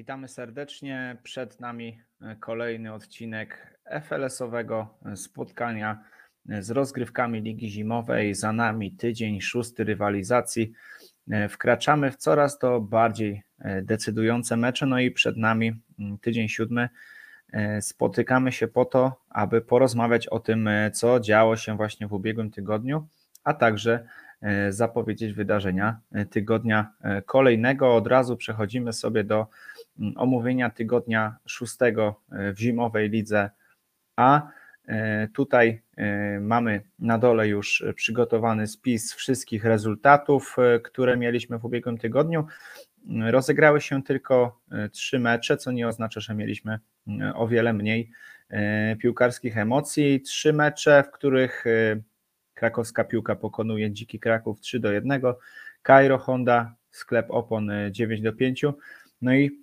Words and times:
Witamy 0.00 0.28
serdecznie. 0.28 1.16
Przed 1.22 1.60
nami 1.60 2.00
e, 2.22 2.36
kolejny 2.36 2.94
odcinek 2.94 3.78
FLS-owego 4.02 4.98
e, 5.06 5.16
spotkania 5.16 6.04
e, 6.48 6.62
z 6.62 6.70
rozgrywkami 6.70 7.40
Ligi 7.40 7.70
Zimowej. 7.70 8.34
Za 8.34 8.52
nami 8.52 8.92
tydzień 8.92 9.40
szósty 9.40 9.84
rywalizacji. 9.84 10.72
Wkraczamy 11.48 12.10
w 12.10 12.16
coraz 12.16 12.58
to 12.58 12.80
bardziej 12.80 13.42
decydujące 13.82 14.56
mecze, 14.56 14.86
no 14.86 15.00
i 15.00 15.10
przed 15.10 15.36
nami 15.36 15.72
mm, 15.98 16.18
tydzień 16.18 16.48
siódmy. 16.48 16.88
Spotykamy 17.80 18.52
się 18.52 18.68
po 18.68 18.84
to, 18.84 19.24
aby 19.28 19.60
porozmawiać 19.60 20.26
o 20.26 20.40
tym, 20.40 20.68
co 20.92 21.20
działo 21.20 21.56
się 21.56 21.76
właśnie 21.76 22.06
w 22.06 22.12
ubiegłym 22.12 22.50
tygodniu, 22.50 23.08
a 23.44 23.54
także 23.54 24.06
zapowiedzieć 24.70 25.32
wydarzenia 25.32 26.00
tygodnia 26.30 26.92
kolejnego. 27.26 27.94
Od 27.94 28.06
razu 28.06 28.36
przechodzimy 28.36 28.92
sobie 28.92 29.24
do 29.24 29.46
omówienia 30.16 30.70
tygodnia 30.70 31.36
szóstego 31.46 32.20
e, 32.32 32.52
w 32.52 32.58
zimowej 32.58 33.10
lidze 33.10 33.50
A. 34.16 34.48
E, 34.88 35.28
tutaj 35.28 35.82
e, 35.96 36.40
mamy 36.40 36.82
na 36.98 37.18
dole 37.18 37.48
już 37.48 37.84
przygotowany 37.94 38.66
spis 38.66 39.14
wszystkich 39.14 39.64
rezultatów, 39.64 40.56
które 40.82 41.16
mieliśmy 41.16 41.58
w 41.58 41.64
ubiegłym 41.64 41.98
tygodniu. 41.98 42.46
Rozegrały 43.30 43.80
się 43.80 44.02
tylko 44.02 44.60
trzy 44.92 45.18
mecze, 45.18 45.56
co 45.56 45.72
nie 45.72 45.88
oznacza, 45.88 46.20
że 46.20 46.34
mieliśmy 46.34 46.78
o 47.34 47.48
wiele 47.48 47.72
mniej 47.72 48.10
piłkarskich 48.98 49.58
emocji. 49.58 50.20
Trzy 50.20 50.52
mecze, 50.52 51.02
w 51.02 51.10
których 51.10 51.64
krakowska 52.54 53.04
piłka 53.04 53.36
pokonuje 53.36 53.90
Dziki 53.90 54.20
Kraków 54.20 54.60
3 54.60 54.80
do 54.80 54.92
1, 54.92 55.22
Cairo 55.86 56.18
Honda, 56.18 56.74
sklep 56.90 57.26
opon 57.28 57.70
9 57.90 58.20
do 58.20 58.32
5. 58.32 58.64
No 59.22 59.34
i 59.34 59.60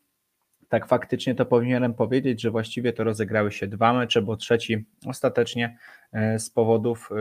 tak 0.69 0.87
faktycznie 0.87 1.35
to 1.35 1.45
powinienem 1.45 1.93
powiedzieć, 1.93 2.41
że 2.41 2.51
właściwie 2.51 2.93
to 2.93 3.03
rozegrały 3.03 3.51
się 3.51 3.67
dwa 3.67 3.93
mecze, 3.93 4.21
bo 4.21 4.37
trzeci 4.37 4.85
ostatecznie 5.05 5.77
e, 6.11 6.39
z 6.39 6.49
powodów 6.49 7.09
e, 7.11 7.15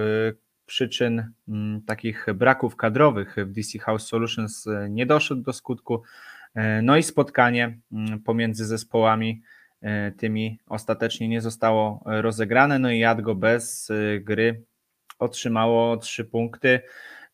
przyczyn 0.67 1.33
mm, 1.49 1.83
takich 1.83 2.27
braków 2.35 2.77
kadrowych 2.77 3.37
w 3.37 3.53
DC 3.53 3.79
House 3.79 4.07
Solutions 4.07 4.67
e, 4.67 4.89
nie 4.91 5.07
doszedł 5.07 5.43
do 5.43 5.53
skutku. 5.53 6.03
No 6.83 6.97
i 6.97 7.03
spotkanie 7.03 7.79
mm, 7.93 8.23
pomiędzy 8.23 8.67
zespołami 8.67 9.43
tymi 10.17 10.59
ostatecznie 10.67 11.29
nie 11.29 11.41
zostało 11.41 12.03
rozegrane. 12.07 12.79
No 12.79 12.91
i 12.91 12.99
Jadgo 12.99 13.35
bez 13.35 13.93
gry 14.21 14.63
otrzymało 15.19 15.97
trzy 15.97 16.25
punkty. 16.25 16.81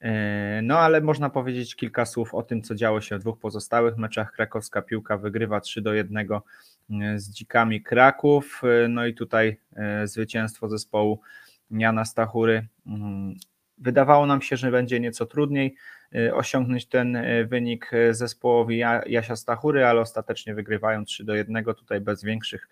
E, 0.02 0.60
no 0.62 0.78
ale 0.78 1.00
można 1.00 1.30
powiedzieć 1.30 1.76
kilka 1.76 2.04
słów 2.04 2.34
o 2.34 2.42
tym, 2.42 2.62
co 2.62 2.74
działo 2.74 3.00
się 3.00 3.18
w 3.18 3.20
dwóch 3.20 3.38
pozostałych 3.38 3.96
meczach. 3.96 4.32
Krakowska 4.32 4.82
piłka 4.82 5.16
wygrywa 5.16 5.60
3 5.60 5.82
do 5.82 5.94
1 5.94 6.16
e, 6.18 7.18
z 7.18 7.30
dzikami 7.30 7.82
Kraków. 7.82 8.62
E, 8.64 8.88
no 8.88 9.06
i 9.06 9.14
tutaj 9.14 9.56
zwycięstwo 10.04 10.68
zespołu 10.68 11.20
Jana 11.70 12.04
Stachury. 12.04 12.66
Mm, 12.86 13.34
wydawało 13.78 14.26
nam 14.26 14.42
się, 14.42 14.56
że 14.56 14.70
będzie 14.70 15.00
nieco 15.00 15.26
trudniej 15.26 15.74
osiągnąć 16.32 16.86
ten 16.86 17.18
wynik 17.46 17.90
zespołowi 18.10 18.78
Jasia 19.06 19.36
Stachury, 19.36 19.86
ale 19.86 20.00
ostatecznie 20.00 20.54
wygrywają 20.54 21.04
3 21.04 21.24
do 21.24 21.34
1 21.34 21.64
tutaj 21.64 22.00
bez 22.00 22.24
większych 22.24 22.68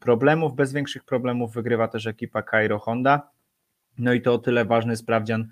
problemów. 0.00 0.56
Bez 0.56 0.72
większych 0.72 1.04
problemów 1.04 1.54
wygrywa 1.54 1.88
też 1.88 2.06
ekipa 2.06 2.42
Cairo 2.42 2.78
Honda. 2.78 3.30
No 3.98 4.12
i 4.12 4.22
to 4.22 4.34
o 4.34 4.38
tyle 4.38 4.64
ważny 4.64 4.96
sprawdzian 4.96 5.48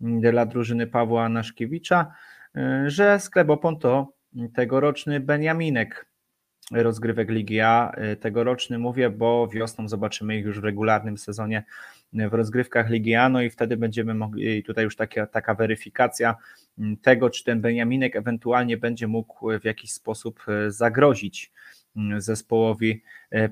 dla 0.00 0.46
drużyny 0.46 0.86
Pawła 0.86 1.24
Anaszkiewicza, 1.24 2.12
y, 2.56 2.90
że 2.90 3.20
sklep 3.20 3.50
Opon 3.50 3.78
to 3.78 4.12
tegoroczny 4.54 5.20
Beniaminek 5.20 6.08
rozgrywek 6.70 7.30
Ligi 7.30 7.60
A. 7.60 7.92
Y, 8.12 8.16
tegoroczny 8.16 8.78
mówię, 8.78 9.10
bo 9.10 9.48
wiosną 9.48 9.88
zobaczymy 9.88 10.36
ich 10.36 10.44
już 10.44 10.60
w 10.60 10.64
regularnym 10.64 11.18
sezonie 11.18 11.64
w 12.12 12.34
rozgrywkach 12.34 12.90
Ligi 12.90 13.14
A, 13.14 13.28
no 13.28 13.42
i 13.42 13.50
wtedy 13.50 13.76
będziemy 13.76 14.14
mogli, 14.14 14.62
tutaj 14.62 14.84
już 14.84 14.96
taka, 14.96 15.26
taka 15.26 15.54
weryfikacja 15.54 16.36
y, 16.78 16.82
tego, 17.02 17.30
czy 17.30 17.44
ten 17.44 17.60
Beniaminek 17.60 18.16
ewentualnie 18.16 18.76
będzie 18.76 19.06
mógł 19.06 19.58
w 19.60 19.64
jakiś 19.64 19.92
sposób 19.92 20.44
zagrozić 20.68 21.52
zespołowi 22.18 23.02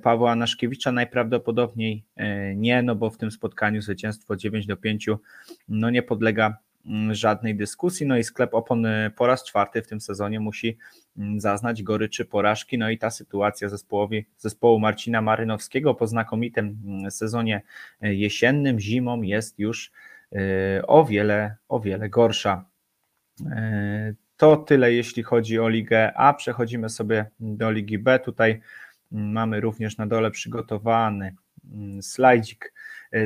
Pawła 0.02 0.30
Anaszkiewicza? 0.30 0.92
Najprawdopodobniej 0.92 2.04
nie, 2.54 2.82
no 2.82 2.94
bo 2.94 3.10
w 3.10 3.16
tym 3.16 3.30
spotkaniu 3.30 3.82
zwycięstwo 3.82 4.36
9 4.36 4.66
do 4.66 4.76
5 4.76 5.08
no 5.68 5.90
nie 5.90 6.02
podlega 6.02 6.58
mm, 6.86 7.14
żadnej 7.14 7.56
dyskusji. 7.56 8.06
No 8.06 8.16
i 8.18 8.24
sklep 8.24 8.54
opon 8.54 8.86
po 9.16 9.26
raz 9.26 9.44
czwarty 9.44 9.82
w 9.82 9.86
tym 9.86 10.00
sezonie 10.00 10.40
musi 10.40 10.78
mm, 11.18 11.40
zaznać 11.40 11.82
goryczy 11.82 12.24
porażki. 12.24 12.78
No 12.78 12.90
i 12.90 12.98
ta 12.98 13.10
sytuacja 13.10 13.68
zespołowi, 13.68 14.26
zespołu 14.38 14.78
Marcina 14.78 15.22
Marynowskiego 15.22 15.94
po 15.94 16.06
znakomitym 16.06 16.78
mm, 16.84 17.10
sezonie 17.10 17.62
jesiennym, 18.00 18.80
zimą 18.80 19.22
jest 19.22 19.58
już 19.58 19.92
o 20.86 21.04
wiele, 21.04 21.56
o 21.68 21.80
wiele 21.80 22.08
gorsza. 22.08 22.64
To 24.36 24.56
tyle, 24.56 24.92
jeśli 24.92 25.22
chodzi 25.22 25.58
o 25.58 25.68
Ligę 25.68 26.12
A. 26.14 26.34
Przechodzimy 26.34 26.88
sobie 26.88 27.26
do 27.40 27.70
Ligi 27.70 27.98
B. 27.98 28.18
Tutaj 28.18 28.60
mamy 29.10 29.60
również 29.60 29.98
na 29.98 30.06
dole 30.06 30.30
przygotowany 30.30 31.34
slajdzik 32.00 32.72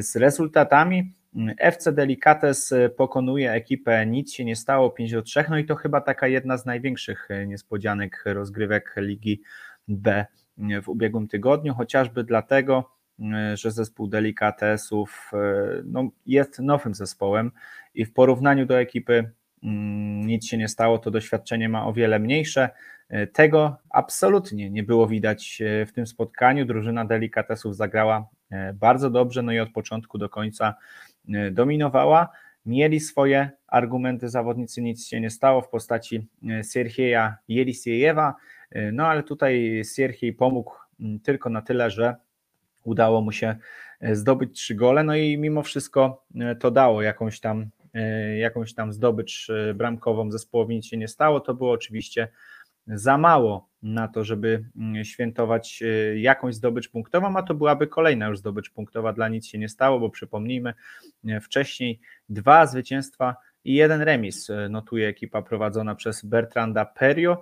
z 0.00 0.16
rezultatami. 0.16 1.14
FC 1.58 1.92
Delicates 1.92 2.74
pokonuje 2.96 3.52
ekipę, 3.52 4.06
nic 4.06 4.32
się 4.32 4.44
nie 4.44 4.56
stało, 4.56 4.90
5 4.90 5.12
do 5.12 5.22
3, 5.22 5.44
no 5.50 5.58
i 5.58 5.64
to 5.64 5.76
chyba 5.76 6.00
taka 6.00 6.28
jedna 6.28 6.58
z 6.58 6.66
największych 6.66 7.28
niespodzianek 7.46 8.22
rozgrywek 8.26 8.94
Ligi 8.96 9.42
B 9.88 10.26
w 10.82 10.88
ubiegłym 10.88 11.28
tygodniu, 11.28 11.74
chociażby 11.74 12.24
dlatego, 12.24 12.90
że 13.54 13.70
zespół 13.70 14.08
Delicatesów 14.08 15.30
no, 15.84 16.10
jest 16.26 16.58
nowym 16.58 16.94
zespołem 16.94 17.50
i 17.94 18.04
w 18.04 18.12
porównaniu 18.12 18.66
do 18.66 18.80
ekipy 18.80 19.14
mm, 19.14 19.32
nic 19.62 20.46
się 20.46 20.58
nie 20.58 20.68
stało, 20.68 20.98
to 20.98 21.10
doświadczenie 21.10 21.68
ma 21.68 21.86
o 21.86 21.92
wiele 21.92 22.18
mniejsze. 22.18 22.70
Tego 23.32 23.76
absolutnie 23.90 24.70
nie 24.70 24.82
było 24.82 25.06
widać 25.06 25.62
w 25.86 25.92
tym 25.92 26.06
spotkaniu. 26.06 26.64
Drużyna 26.64 27.04
Delicatesów 27.04 27.76
zagrała 27.76 28.28
bardzo 28.74 29.10
dobrze, 29.10 29.42
no 29.42 29.52
i 29.52 29.58
od 29.58 29.70
początku 29.70 30.18
do 30.18 30.28
końca 30.28 30.74
E, 31.28 31.50
dominowała. 31.50 32.28
Mieli 32.66 33.00
swoje 33.00 33.50
argumenty 33.66 34.28
zawodnicy, 34.28 34.82
nic 34.82 35.06
się 35.06 35.20
nie 35.20 35.30
stało 35.30 35.62
w 35.62 35.68
postaci 35.68 36.28
e, 36.50 36.64
Sierhieja 36.64 37.36
Jelisiejewa, 37.48 38.34
e, 38.70 38.92
no 38.92 39.06
ale 39.06 39.22
tutaj 39.22 39.82
Sierhiej 39.96 40.32
pomógł 40.32 40.74
tylko 41.22 41.50
na 41.50 41.62
tyle, 41.62 41.90
że 41.90 42.16
udało 42.84 43.20
mu 43.20 43.32
się 43.32 43.56
zdobyć 44.12 44.56
trzy 44.56 44.74
gole, 44.74 45.04
no 45.04 45.16
i 45.16 45.38
mimo 45.38 45.62
wszystko 45.62 46.24
to 46.60 46.70
dało 46.70 47.02
jakąś 47.02 47.40
tam, 47.40 47.66
jakąś 48.38 48.74
tam 48.74 48.92
zdobycz 48.92 49.48
bramkową 49.74 50.30
zespołowi, 50.30 50.74
nic 50.74 50.86
się 50.86 50.96
nie 50.96 51.08
stało, 51.08 51.40
to 51.40 51.54
było 51.54 51.72
oczywiście 51.72 52.28
za 52.86 53.18
mało 53.18 53.68
na 53.82 54.08
to, 54.08 54.24
żeby 54.24 54.64
mm, 54.76 55.04
świętować 55.04 55.82
e, 55.82 56.18
jakąś 56.18 56.54
zdobycz 56.54 56.88
punktową, 56.88 57.36
a 57.36 57.42
to 57.42 57.54
byłaby 57.54 57.86
kolejna 57.86 58.26
już 58.26 58.38
zdobycz 58.38 58.70
punktowa, 58.70 59.12
dla 59.12 59.28
nic 59.28 59.46
się 59.46 59.58
nie 59.58 59.68
stało, 59.68 60.00
bo 60.00 60.10
przypomnijmy, 60.10 60.74
e, 61.28 61.40
wcześniej 61.40 62.00
dwa 62.28 62.66
zwycięstwa 62.66 63.36
i 63.64 63.74
jeden 63.74 64.00
remis 64.00 64.50
e, 64.50 64.68
notuje 64.68 65.08
ekipa 65.08 65.42
prowadzona 65.42 65.94
przez 65.94 66.24
Bertranda 66.24 66.84
Perio. 66.84 67.40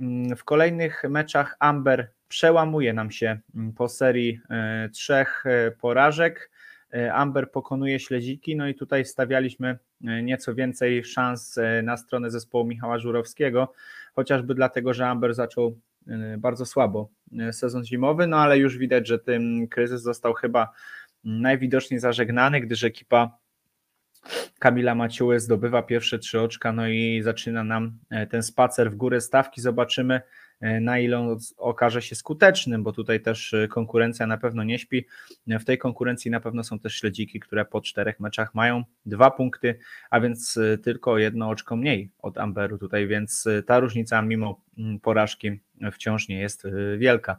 Mm, 0.00 0.36
w 0.36 0.44
kolejnych 0.44 1.02
meczach 1.08 1.56
Amber 1.58 2.10
przełamuje 2.28 2.92
nam 2.92 3.10
się 3.10 3.38
mm, 3.54 3.72
po 3.72 3.88
serii 3.88 4.40
trzech 4.92 5.44
porażek. 5.80 6.50
Amber 7.12 7.50
pokonuje 7.50 8.00
śledziki, 8.00 8.56
no 8.56 8.68
i 8.68 8.74
tutaj 8.74 9.04
stawialiśmy 9.04 9.78
nieco 10.00 10.54
więcej 10.54 11.04
szans 11.04 11.58
na 11.82 11.96
stronę 11.96 12.30
zespołu 12.30 12.64
Michała 12.64 12.98
Żurowskiego 12.98 13.72
chociażby 14.14 14.54
dlatego, 14.54 14.94
że 14.94 15.08
Amber 15.08 15.34
zaczął 15.34 15.78
y, 16.08 16.38
bardzo 16.38 16.66
słabo 16.66 17.08
sezon 17.52 17.84
zimowy, 17.84 18.26
no 18.26 18.36
ale 18.36 18.58
już 18.58 18.78
widać, 18.78 19.08
że 19.08 19.18
ten 19.18 19.68
kryzys 19.68 20.02
został 20.02 20.34
chyba 20.34 20.72
najwidoczniej 21.24 22.00
zażegnany, 22.00 22.60
gdyż 22.60 22.84
ekipa 22.84 23.38
Kamila 24.58 24.94
Maciuły 24.94 25.40
zdobywa 25.40 25.82
pierwsze 25.82 26.18
trzy 26.18 26.40
oczka, 26.40 26.72
no 26.72 26.88
i 26.88 27.20
zaczyna 27.24 27.64
nam 27.64 27.98
e, 28.10 28.26
ten 28.26 28.42
spacer 28.42 28.90
w 28.90 28.96
górę 28.96 29.20
stawki. 29.20 29.60
Zobaczymy, 29.60 30.20
E, 30.20 30.49
na 30.60 30.98
ile 30.98 31.18
on 31.18 31.38
okaże 31.56 32.02
się 32.02 32.14
skutecznym, 32.14 32.82
bo 32.82 32.92
tutaj 32.92 33.20
też 33.20 33.54
e, 33.54 33.68
konkurencja 33.68 34.26
na 34.26 34.38
pewno 34.38 34.64
nie 34.64 34.78
śpi. 34.78 35.06
W 35.46 35.64
tej 35.64 35.78
konkurencji 35.78 36.30
na 36.30 36.40
pewno 36.40 36.64
są 36.64 36.78
też 36.78 36.94
śledziki, 36.94 37.40
które 37.40 37.64
po 37.64 37.80
czterech 37.80 38.20
meczach 38.20 38.54
mają 38.54 38.84
dwa 39.06 39.30
punkty, 39.30 39.78
a 40.10 40.20
więc 40.20 40.56
e, 40.56 40.78
tylko 40.78 41.18
jedno 41.18 41.48
oczko 41.48 41.76
mniej 41.76 42.10
od 42.18 42.38
Amberu 42.38 42.78
tutaj, 42.78 43.06
więc 43.06 43.48
ta 43.66 43.80
różnica 43.80 44.22
mimo 44.22 44.60
mm, 44.78 45.00
porażki 45.00 45.60
wciąż 45.92 46.28
nie 46.28 46.40
jest 46.40 46.66
wielka. 46.98 47.36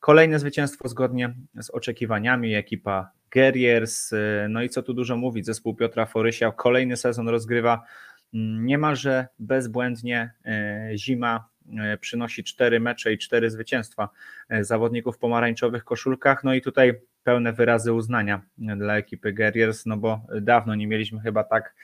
Kolejne 0.00 0.38
zwycięstwo 0.38 0.88
zgodnie 0.88 1.34
z 1.54 1.70
oczekiwaniami, 1.70 2.54
ekipa 2.54 3.10
Guerriers, 3.32 4.10
no 4.48 4.62
i 4.62 4.68
co 4.68 4.82
tu 4.82 4.94
dużo 4.94 5.16
mówić, 5.16 5.46
zespół 5.46 5.74
Piotra 5.74 6.06
Forysia 6.06 6.52
kolejny 6.52 6.96
sezon 6.96 7.28
rozgrywa 7.28 7.82
mm, 8.34 8.66
niemalże 8.66 9.26
bezbłędnie, 9.38 10.32
zima 10.94 11.48
przynosi 12.00 12.44
cztery 12.44 12.80
mecze 12.80 13.12
i 13.12 13.18
cztery 13.18 13.50
zwycięstwa 13.50 14.08
zawodników 14.60 15.16
w 15.16 15.18
pomarańczowych 15.18 15.84
koszulkach. 15.84 16.44
No 16.44 16.54
i 16.54 16.62
tutaj 16.62 17.00
pełne 17.24 17.52
wyrazy 17.52 17.92
uznania 17.92 18.42
dla 18.58 18.96
ekipy 18.96 19.32
Guerriers, 19.32 19.86
no 19.86 19.96
bo 19.96 20.20
dawno 20.40 20.74
nie 20.74 20.86
mieliśmy 20.86 21.20
chyba 21.20 21.44
tak 21.44 21.74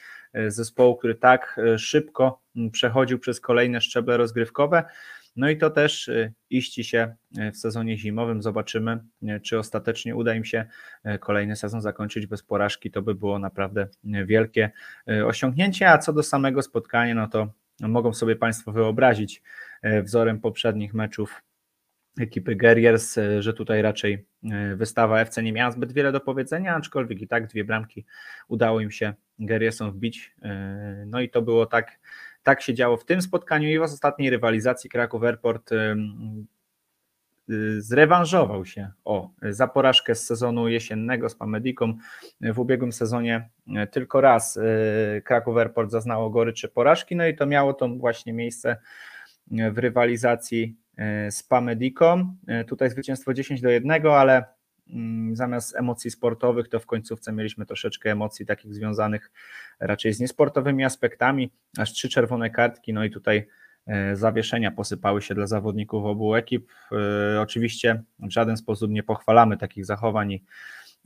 zespołu, 0.48 0.96
który 0.96 1.14
tak 1.14 1.60
szybko 1.78 2.42
przechodził 2.72 3.18
przez 3.18 3.40
kolejne 3.40 3.80
szczeble 3.80 4.16
rozgrywkowe. 4.16 4.84
No 5.36 5.50
i 5.50 5.56
to 5.56 5.70
też 5.70 6.10
iści 6.50 6.84
się 6.84 7.14
w 7.52 7.56
sezonie 7.56 7.98
zimowym. 7.98 8.42
Zobaczymy, 8.42 8.98
czy 9.42 9.58
ostatecznie 9.58 10.16
uda 10.16 10.34
im 10.34 10.44
się 10.44 10.64
kolejny 11.20 11.56
sezon 11.56 11.82
zakończyć 11.82 12.26
bez 12.26 12.42
porażki. 12.42 12.90
To 12.90 13.02
by 13.02 13.14
było 13.14 13.38
naprawdę 13.38 13.86
wielkie 14.04 14.70
osiągnięcie. 15.26 15.90
A 15.90 15.98
co 15.98 16.12
do 16.12 16.22
samego 16.22 16.62
spotkania, 16.62 17.14
no 17.14 17.28
to 17.28 17.48
mogą 17.80 18.14
sobie 18.14 18.36
Państwo 18.36 18.72
wyobrazić 18.72 19.42
wzorem 20.02 20.40
poprzednich 20.40 20.94
meczów 20.94 21.42
ekipy 22.20 22.56
Guerriers, 22.56 23.18
że 23.38 23.54
tutaj 23.54 23.82
raczej 23.82 24.26
wystawa 24.76 25.20
FC 25.20 25.42
nie 25.42 25.52
miała 25.52 25.70
zbyt 25.70 25.92
wiele 25.92 26.12
do 26.12 26.20
powiedzenia, 26.20 26.74
aczkolwiek 26.74 27.20
i 27.20 27.28
tak 27.28 27.46
dwie 27.46 27.64
bramki 27.64 28.04
udało 28.48 28.80
im 28.80 28.90
się 28.90 29.14
Guerriersom 29.38 29.92
wbić. 29.92 30.34
No 31.06 31.20
i 31.20 31.30
to 31.30 31.42
było 31.42 31.66
tak 31.66 31.98
tak 32.42 32.62
się 32.62 32.74
działo 32.74 32.96
w 32.96 33.04
tym 33.04 33.22
spotkaniu 33.22 33.68
i 33.68 33.78
w 33.78 33.82
ostatniej 33.82 34.30
rywalizacji 34.30 34.90
Kraków 34.90 35.22
Airport 35.22 35.70
zrewanżował 37.78 38.64
się 38.64 38.90
o, 39.04 39.30
za 39.42 39.68
porażkę 39.68 40.14
z 40.14 40.26
sezonu 40.26 40.68
jesiennego 40.68 41.28
z 41.28 41.34
Pamediką. 41.34 41.98
W 42.40 42.58
ubiegłym 42.58 42.92
sezonie 42.92 43.48
tylko 43.90 44.20
raz 44.20 44.58
Kraków 45.24 45.56
Airport 45.56 45.90
zaznało 45.90 46.30
goryczy 46.30 46.68
porażki, 46.68 47.16
no 47.16 47.26
i 47.26 47.36
to 47.36 47.46
miało 47.46 47.74
to 47.74 47.88
właśnie 47.88 48.32
miejsce 48.32 48.76
w 49.50 49.78
rywalizacji 49.78 50.76
z 51.30 51.42
Pamediką. 51.42 52.36
Tutaj 52.66 52.90
zwycięstwo 52.90 53.34
10 53.34 53.60
do 53.60 53.70
1, 53.70 54.06
ale 54.06 54.44
Mm, 54.92 55.36
zamiast 55.36 55.76
emocji 55.76 56.10
sportowych, 56.10 56.68
to 56.68 56.80
w 56.80 56.86
końcówce 56.86 57.32
mieliśmy 57.32 57.66
troszeczkę 57.66 58.10
emocji 58.10 58.46
takich 58.46 58.74
związanych 58.74 59.30
raczej 59.80 60.12
z 60.12 60.20
niesportowymi 60.20 60.84
aspektami, 60.84 61.52
aż 61.78 61.92
trzy 61.92 62.08
czerwone 62.08 62.50
kartki, 62.50 62.92
no 62.92 63.04
i 63.04 63.10
tutaj 63.10 63.46
e, 63.86 64.16
zawieszenia 64.16 64.70
posypały 64.70 65.22
się 65.22 65.34
dla 65.34 65.46
zawodników 65.46 66.04
obu 66.04 66.34
ekip. 66.34 66.72
E, 66.92 67.40
oczywiście 67.40 68.02
w 68.18 68.30
żaden 68.30 68.56
sposób 68.56 68.90
nie 68.90 69.02
pochwalamy 69.02 69.56
takich 69.56 69.86
zachowań 69.86 70.32
i, 70.32 70.44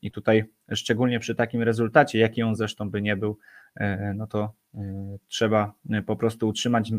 i 0.02 0.10
tutaj 0.10 0.44
szczególnie 0.74 1.20
przy 1.20 1.34
takim 1.34 1.62
rezultacie, 1.62 2.18
jaki 2.18 2.42
on 2.42 2.56
zresztą 2.56 2.90
by 2.90 3.02
nie 3.02 3.16
był, 3.16 3.38
e, 3.76 4.14
no 4.14 4.26
to 4.26 4.52
trzeba 5.28 5.72
po 6.06 6.16
prostu 6.16 6.48
utrzymać 6.48 6.90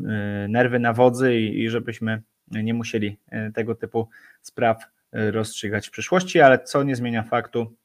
nerwy 0.50 0.80
na 0.80 0.94
wodzy 0.94 1.36
i, 1.36 1.70
żebyśmy 1.70 2.22
nie 2.52 2.74
musieli 2.74 3.18
tego 3.56 3.76
typu 3.76 4.10
spraw 4.42 4.84
rozstrzygać 5.12 5.88
w 5.88 5.92
przyszłości, 5.92 6.42
ale 6.42 6.60
co 6.60 6.84
nie 6.84 6.96
zmienia 6.96 7.24
faktu, 7.24 7.76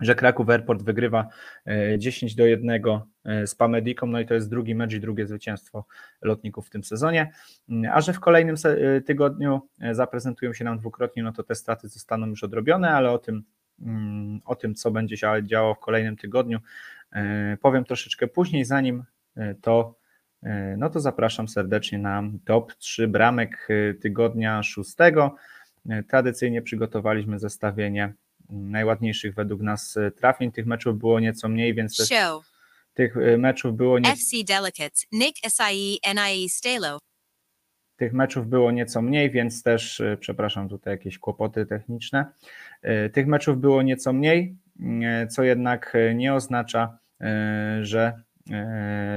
że 0.00 0.14
Kraków 0.14 0.50
Airport 0.50 0.82
wygrywa 0.82 1.28
10 1.98 2.32
e, 2.32 2.36
do 2.36 2.46
1 2.46 2.70
e, 3.24 3.46
z 3.46 3.54
Pamediką, 3.54 4.06
no 4.06 4.20
i 4.20 4.26
to 4.26 4.34
jest 4.34 4.50
drugi 4.50 4.74
mecz 4.74 4.92
i 4.92 5.00
drugie 5.00 5.26
zwycięstwo 5.26 5.84
lotników 6.22 6.66
w 6.66 6.70
tym 6.70 6.84
sezonie, 6.84 7.32
a 7.92 8.00
że 8.00 8.12
w 8.12 8.20
kolejnym 8.20 8.56
e, 8.64 9.00
tygodniu 9.00 9.60
zaprezentują 9.92 10.52
się 10.52 10.64
nam 10.64 10.78
dwukrotnie, 10.78 11.22
no 11.22 11.32
to 11.32 11.42
te 11.42 11.54
straty 11.54 11.88
zostaną 11.88 12.26
już 12.26 12.44
odrobione, 12.44 12.90
ale 12.90 13.10
o 13.10 13.18
tym, 13.18 13.44
o 14.44 14.56
tym 14.56 14.74
co 14.74 14.90
będzie 14.90 15.16
się 15.16 15.32
działo 15.42 15.74
w 15.74 15.78
kolejnym 15.78 16.16
tygodniu 16.16 16.58
powiem 17.62 17.84
troszeczkę 17.84 18.26
później, 18.26 18.64
zanim 18.64 19.04
to 19.62 19.94
no 20.76 20.90
to 20.90 21.00
zapraszam 21.00 21.48
serdecznie 21.48 21.98
na 21.98 22.22
top 22.44 22.74
3 22.74 23.08
bramek 23.08 23.68
tygodnia 24.00 24.62
szóstego. 24.62 25.36
Tradycyjnie 26.08 26.62
przygotowaliśmy 26.62 27.38
zestawienie 27.38 28.14
najładniejszych 28.50 29.34
według 29.34 29.60
nas 29.60 29.96
e, 29.96 30.10
trafień. 30.10 30.52
Tych 30.52 30.66
meczów 30.66 30.98
było 30.98 31.20
nieco 31.20 31.48
mniej, 31.48 31.74
więc 31.74 31.96
też 31.96 32.08
tych 32.94 33.16
e, 33.16 33.38
meczów 33.38 33.76
było 33.76 33.98
nie... 33.98 34.10
FC 34.10 34.36
Delicates, 34.48 35.06
Nick 35.12 35.46
Asai, 35.46 35.98
NIE 36.14 36.48
Stalo. 36.48 36.98
Tych 38.00 38.12
meczów 38.12 38.48
było 38.48 38.70
nieco 38.70 39.02
mniej, 39.02 39.30
więc 39.30 39.62
też, 39.62 40.00
e, 40.00 40.16
przepraszam, 40.20 40.68
tutaj 40.68 40.94
jakieś 40.94 41.18
kłopoty 41.18 41.66
techniczne. 41.66 42.26
Tych 43.12 43.26
meczów 43.26 43.60
było 43.60 43.82
nieco 43.82 44.12
mniej, 44.12 44.56
co 45.30 45.42
jednak 45.42 45.96
nie 46.14 46.34
oznacza, 46.34 46.98
że, 47.82 48.22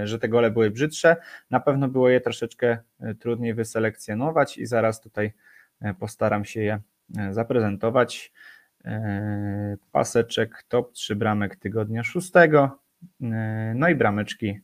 że 0.04 0.20
te 0.20 0.30
gole 0.30 0.52
były 0.52 0.72
brzydsze. 0.72 1.16
Na 1.50 1.60
pewno 1.60 1.88
było 1.88 2.10
je 2.10 2.22
troszeczkę 2.22 2.78
trudniej 3.20 3.54
wyselekcjonować 3.54 4.58
i 4.58 4.66
zaraz 4.66 5.02
tutaj 5.02 5.34
postaram 6.00 6.46
się 6.46 6.62
je 6.62 6.80
zaprezentować. 7.32 8.34
Paseczek 9.92 10.64
top 10.68 10.94
3 10.94 11.16
bramek 11.16 11.56
tygodnia 11.56 12.04
szóstego, 12.04 12.80
no 13.76 13.90
i 13.90 13.96
brameczki, 13.96 14.60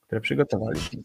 które 0.00 0.20
przygotowaliśmy. 0.20 1.02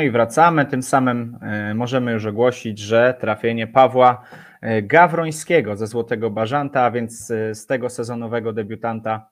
No 0.00 0.04
i 0.04 0.10
wracamy. 0.10 0.66
Tym 0.66 0.82
samym 0.82 1.38
e, 1.42 1.74
możemy 1.74 2.12
już 2.12 2.26
ogłosić, 2.26 2.78
że 2.78 3.14
trafienie 3.20 3.66
Pawła 3.66 4.24
e, 4.60 4.82
Gawrońskiego 4.82 5.76
ze 5.76 5.86
Złotego 5.86 6.30
Bażanta, 6.30 6.84
a 6.84 6.90
więc 6.90 7.30
e, 7.30 7.54
z 7.54 7.66
tego 7.66 7.90
sezonowego 7.90 8.52
debiutanta, 8.52 9.30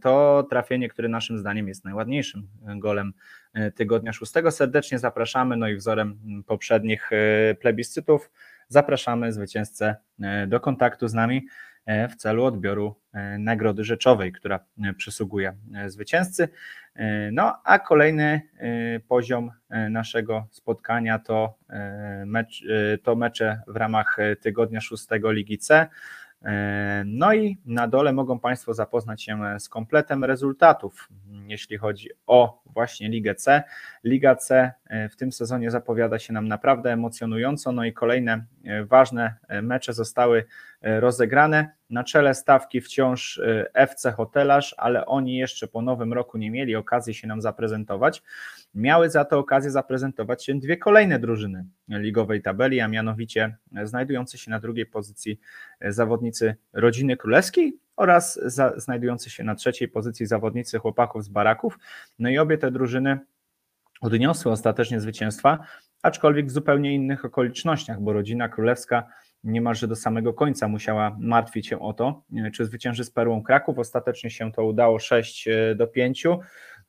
to 0.00 0.46
trafienie, 0.50 0.88
które 0.88 1.08
naszym 1.08 1.38
zdaniem 1.38 1.68
jest 1.68 1.84
najładniejszym 1.84 2.48
golem 2.76 3.12
tygodnia 3.74 4.12
szóstego. 4.12 4.50
Serdecznie 4.50 4.98
zapraszamy, 4.98 5.56
no 5.56 5.68
i 5.68 5.76
wzorem 5.76 6.18
poprzednich 6.46 7.10
plebiscytów 7.60 8.30
zapraszamy 8.68 9.32
zwycięzcę 9.32 9.96
do 10.46 10.60
kontaktu 10.60 11.08
z 11.08 11.14
nami. 11.14 11.46
W 12.10 12.16
celu 12.16 12.44
odbioru 12.44 12.94
nagrody 13.38 13.84
rzeczowej, 13.84 14.32
która 14.32 14.60
przysługuje 14.96 15.52
zwycięzcy. 15.86 16.48
No 17.32 17.62
a 17.64 17.78
kolejny 17.78 18.40
poziom 19.08 19.50
naszego 19.90 20.46
spotkania 20.50 21.18
to, 21.18 21.54
mecz, 22.26 22.64
to 23.02 23.16
mecze 23.16 23.62
w 23.66 23.76
ramach 23.76 24.16
tygodnia 24.40 24.80
szóstego 24.80 25.32
Ligi 25.32 25.58
C. 25.58 25.86
No 27.04 27.34
i 27.34 27.58
na 27.66 27.88
dole 27.88 28.12
mogą 28.12 28.38
Państwo 28.38 28.74
zapoznać 28.74 29.22
się 29.22 29.38
z 29.58 29.68
kompletem 29.68 30.24
rezultatów, 30.24 31.08
jeśli 31.46 31.76
chodzi 31.76 32.08
o 32.26 32.62
właśnie 32.66 33.08
Ligę 33.08 33.34
C. 33.34 33.62
Liga 34.04 34.36
C 34.36 34.72
w 35.10 35.16
tym 35.16 35.32
sezonie 35.32 35.70
zapowiada 35.70 36.18
się 36.18 36.32
nam 36.32 36.48
naprawdę 36.48 36.92
emocjonująco, 36.92 37.72
no 37.72 37.84
i 37.84 37.92
kolejne 37.92 38.44
ważne 38.84 39.34
mecze 39.62 39.92
zostały 39.92 40.44
rozegrane. 40.82 41.70
Na 41.90 42.04
czele 42.04 42.34
stawki 42.34 42.80
wciąż 42.80 43.40
FC 43.74 44.12
Hotelarz, 44.12 44.74
ale 44.78 45.06
oni 45.06 45.36
jeszcze 45.36 45.68
po 45.68 45.82
nowym 45.82 46.12
roku 46.12 46.38
nie 46.38 46.50
mieli 46.50 46.76
okazji 46.76 47.14
się 47.14 47.28
nam 47.28 47.40
zaprezentować. 47.40 48.22
Miały 48.74 49.10
za 49.10 49.24
to 49.24 49.38
okazję 49.38 49.70
zaprezentować 49.70 50.44
się 50.44 50.54
dwie 50.54 50.76
kolejne 50.76 51.18
drużyny 51.18 51.64
ligowej 51.88 52.42
tabeli, 52.42 52.80
a 52.80 52.88
mianowicie 52.88 53.56
znajdujące 53.84 54.38
się 54.38 54.50
na 54.50 54.60
drugiej 54.60 54.86
pozycji 54.86 55.40
zawodnicy 55.80 56.54
rodziny 56.72 57.16
królewskiej 57.16 57.78
oraz 57.96 58.40
za, 58.44 58.72
znajdujący 58.76 59.30
się 59.30 59.44
na 59.44 59.54
trzeciej 59.54 59.88
pozycji 59.88 60.26
zawodnicy 60.26 60.78
chłopaków 60.78 61.24
z 61.24 61.28
baraków. 61.28 61.78
No 62.18 62.28
i 62.28 62.38
obie 62.38 62.58
te 62.58 62.70
drużyny 62.70 63.18
odniosły 64.00 64.52
ostatecznie 64.52 65.00
zwycięstwa, 65.00 65.58
aczkolwiek 66.02 66.46
w 66.46 66.50
zupełnie 66.50 66.94
innych 66.94 67.24
okolicznościach, 67.24 68.00
bo 68.00 68.12
rodzina 68.12 68.48
królewska 68.48 69.06
niemalże 69.44 69.88
do 69.88 69.96
samego 69.96 70.34
końca 70.34 70.68
musiała 70.68 71.16
martwić 71.20 71.66
się 71.66 71.80
o 71.80 71.92
to, 71.92 72.22
czy 72.52 72.64
zwycięży 72.64 73.04
z 73.04 73.10
Perłą 73.10 73.42
Kraków. 73.42 73.78
Ostatecznie 73.78 74.30
się 74.30 74.52
to 74.52 74.64
udało 74.64 74.98
6 74.98 75.48
e, 75.48 75.74
do 75.74 75.86
5, 75.86 76.26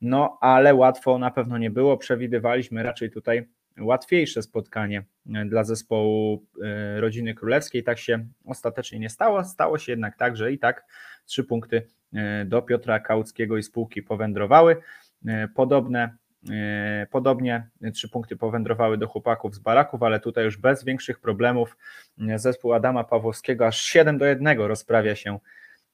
no 0.00 0.38
ale 0.40 0.74
łatwo 0.74 1.18
na 1.18 1.30
pewno 1.30 1.58
nie 1.58 1.70
było. 1.70 1.96
Przewidywaliśmy 1.96 2.82
raczej 2.82 3.10
tutaj 3.10 3.48
łatwiejsze 3.80 4.42
spotkanie 4.42 5.04
dla 5.46 5.64
zespołu 5.64 6.46
rodziny 6.96 7.34
królewskiej. 7.34 7.84
Tak 7.84 7.98
się 7.98 8.26
ostatecznie 8.44 8.98
nie 8.98 9.10
stało. 9.10 9.44
Stało 9.44 9.78
się 9.78 9.92
jednak 9.92 10.16
tak, 10.16 10.36
że 10.36 10.52
i 10.52 10.58
tak 10.58 10.84
trzy 11.26 11.44
punkty 11.44 11.86
do 12.46 12.62
Piotra 12.62 13.00
Kałuckiego 13.00 13.56
i 13.56 13.62
spółki 13.62 14.02
powędrowały. 14.02 14.76
Podobne 15.54 16.04
E, 16.04 16.21
podobnie 17.10 17.68
trzy 17.94 18.08
punkty 18.08 18.36
powędrowały 18.36 18.98
do 18.98 19.08
chłopaków 19.08 19.54
z 19.54 19.58
baraków, 19.58 20.02
ale 20.02 20.20
tutaj 20.20 20.44
już 20.44 20.56
bez 20.56 20.84
większych 20.84 21.20
problemów 21.20 21.76
zespół 22.36 22.72
Adama 22.72 23.04
Pawłowskiego 23.04 23.66
aż 23.66 23.82
7 23.82 24.18
do 24.18 24.24
1 24.24 24.58
rozprawia 24.58 25.16
się 25.16 25.38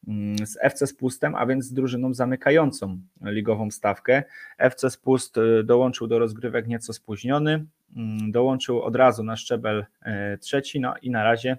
mm, 0.09 0.47
z 0.47 0.59
FC 0.61 0.87
Spustem, 0.87 1.35
a 1.35 1.47
więc 1.47 1.65
z 1.65 1.73
drużyną 1.73 2.15
zamykającą 2.15 3.01
ligową 3.23 3.71
stawkę. 3.71 4.23
FC 4.59 4.91
Spust 4.91 5.39
e, 5.39 5.63
dołączył 5.63 6.07
do 6.07 6.19
rozgrywek 6.19 6.67
nieco 6.67 6.93
spóźniony, 6.93 7.67
mm, 7.97 8.33
dołączył 8.33 8.83
od 8.83 8.97
razu 8.97 9.25
na 9.25 9.37
szczebel 9.37 9.87
e, 10.03 10.39
trzeci, 10.39 10.81
no 10.81 10.95
i 11.03 11.11
na 11.11 11.25
razie 11.25 11.59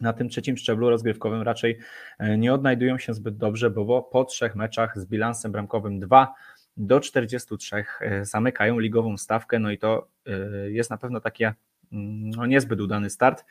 na 0.00 0.12
tym 0.12 0.28
trzecim 0.28 0.56
szczeblu 0.56 0.90
rozgrywkowym 0.90 1.42
raczej 1.42 1.78
nie 2.38 2.54
odnajdują 2.54 2.98
się 2.98 3.14
zbyt 3.14 3.36
dobrze, 3.36 3.70
bo 3.70 4.02
po 4.02 4.24
trzech 4.24 4.56
meczach 4.56 4.98
z 4.98 5.06
bilansem 5.06 5.52
bramkowym 5.52 6.00
2 6.00 6.34
do 6.76 7.00
43 7.00 7.84
e, 8.00 8.24
zamykają 8.24 8.78
ligową 8.78 9.16
stawkę, 9.16 9.58
no 9.58 9.70
i 9.70 9.78
to 9.78 10.08
e, 10.26 10.30
jest 10.70 10.90
na 10.90 10.96
pewno 10.96 11.20
taki 11.20 11.44
mm, 11.44 11.54
no, 12.30 12.46
niezbyt 12.46 12.80
udany 12.80 13.10
start, 13.10 13.44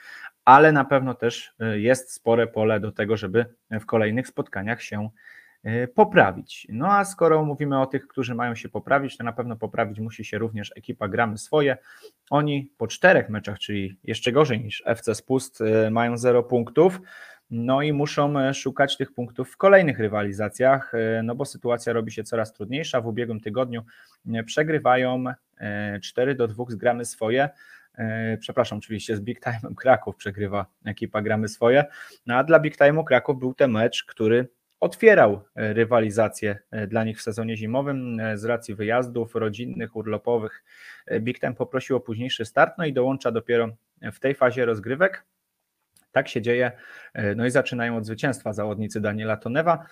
ale 0.45 0.71
na 0.71 0.85
pewno 0.85 1.13
też 1.13 1.53
e, 1.59 1.79
jest 1.79 2.13
spore 2.13 2.47
pole 2.47 2.79
do 2.79 2.91
tego, 2.91 3.17
żeby 3.17 3.45
w 3.71 3.85
kolejnych 3.85 4.27
spotkaniach 4.27 4.81
się 4.81 5.09
poprawić. 5.95 6.67
No 6.69 6.93
a 6.93 7.05
skoro 7.05 7.45
mówimy 7.45 7.81
o 7.81 7.85
tych, 7.85 8.07
którzy 8.07 8.35
mają 8.35 8.55
się 8.55 8.69
poprawić, 8.69 9.17
to 9.17 9.23
na 9.23 9.33
pewno 9.33 9.55
poprawić 9.55 9.99
musi 9.99 10.25
się 10.25 10.37
również 10.37 10.71
ekipa 10.75 11.07
Gramy 11.07 11.37
Swoje. 11.37 11.77
Oni 12.29 12.71
po 12.77 12.87
czterech 12.87 13.29
meczach, 13.29 13.59
czyli 13.59 13.97
jeszcze 14.03 14.31
gorzej 14.31 14.63
niż 14.63 14.83
FC 14.85 15.15
Spust, 15.15 15.63
mają 15.91 16.17
0 16.17 16.43
punktów. 16.43 16.99
No 17.49 17.81
i 17.81 17.93
muszą 17.93 18.39
e, 18.39 18.53
szukać 18.53 18.97
tych 18.97 19.13
punktów 19.13 19.51
w 19.51 19.57
kolejnych 19.57 19.99
rywalizacjach, 19.99 20.93
e, 20.93 21.23
no 21.23 21.35
bo 21.35 21.45
sytuacja 21.45 21.93
robi 21.93 22.11
się 22.11 22.23
coraz 22.23 22.53
trudniejsza. 22.53 23.01
W 23.01 23.07
ubiegłym 23.07 23.39
tygodniu 23.39 23.83
e, 24.33 24.43
przegrywają 24.43 25.23
4 26.01 26.35
do 26.35 26.47
2 26.47 26.65
z 26.67 26.75
gramy 26.75 27.05
swoje. 27.05 27.49
Przepraszam, 28.39 28.77
oczywiście 28.77 29.17
z 29.17 29.21
Big 29.21 29.39
Time 29.39 29.75
Kraków 29.75 30.15
przegrywa 30.15 30.65
ekipa 30.85 31.21
gramy 31.21 31.47
swoje. 31.47 31.85
No 32.25 32.35
a 32.35 32.43
dla 32.43 32.59
Big 32.59 32.77
Time'u 32.77 33.03
Kraków 33.03 33.39
był 33.39 33.53
ten 33.53 33.71
mecz, 33.71 34.05
który 34.05 34.47
otwierał 34.79 35.41
rywalizację 35.55 36.59
dla 36.87 37.03
nich 37.03 37.19
w 37.19 37.21
sezonie 37.21 37.57
zimowym 37.57 38.21
z 38.35 38.45
racji 38.45 38.75
wyjazdów 38.75 39.35
rodzinnych, 39.35 39.95
urlopowych. 39.95 40.63
Big 41.19 41.39
Time 41.39 41.53
poprosił 41.53 41.95
o 41.95 41.99
późniejszy 41.99 42.45
start, 42.45 42.73
no 42.77 42.85
i 42.85 42.93
dołącza 42.93 43.31
dopiero 43.31 43.69
w 44.01 44.19
tej 44.19 44.35
fazie 44.35 44.65
rozgrywek. 44.65 45.25
Tak 46.15 46.27
się 46.27 46.41
dzieje. 46.41 46.71
E, 47.13 47.35
no 47.35 47.45
i 47.45 47.51
zaczynają 47.51 47.97
od 47.97 48.05
zwycięstwa 48.05 48.53
zawodnicy 48.53 49.01
Daniela 49.01 49.37
Tonewa. 49.37 49.85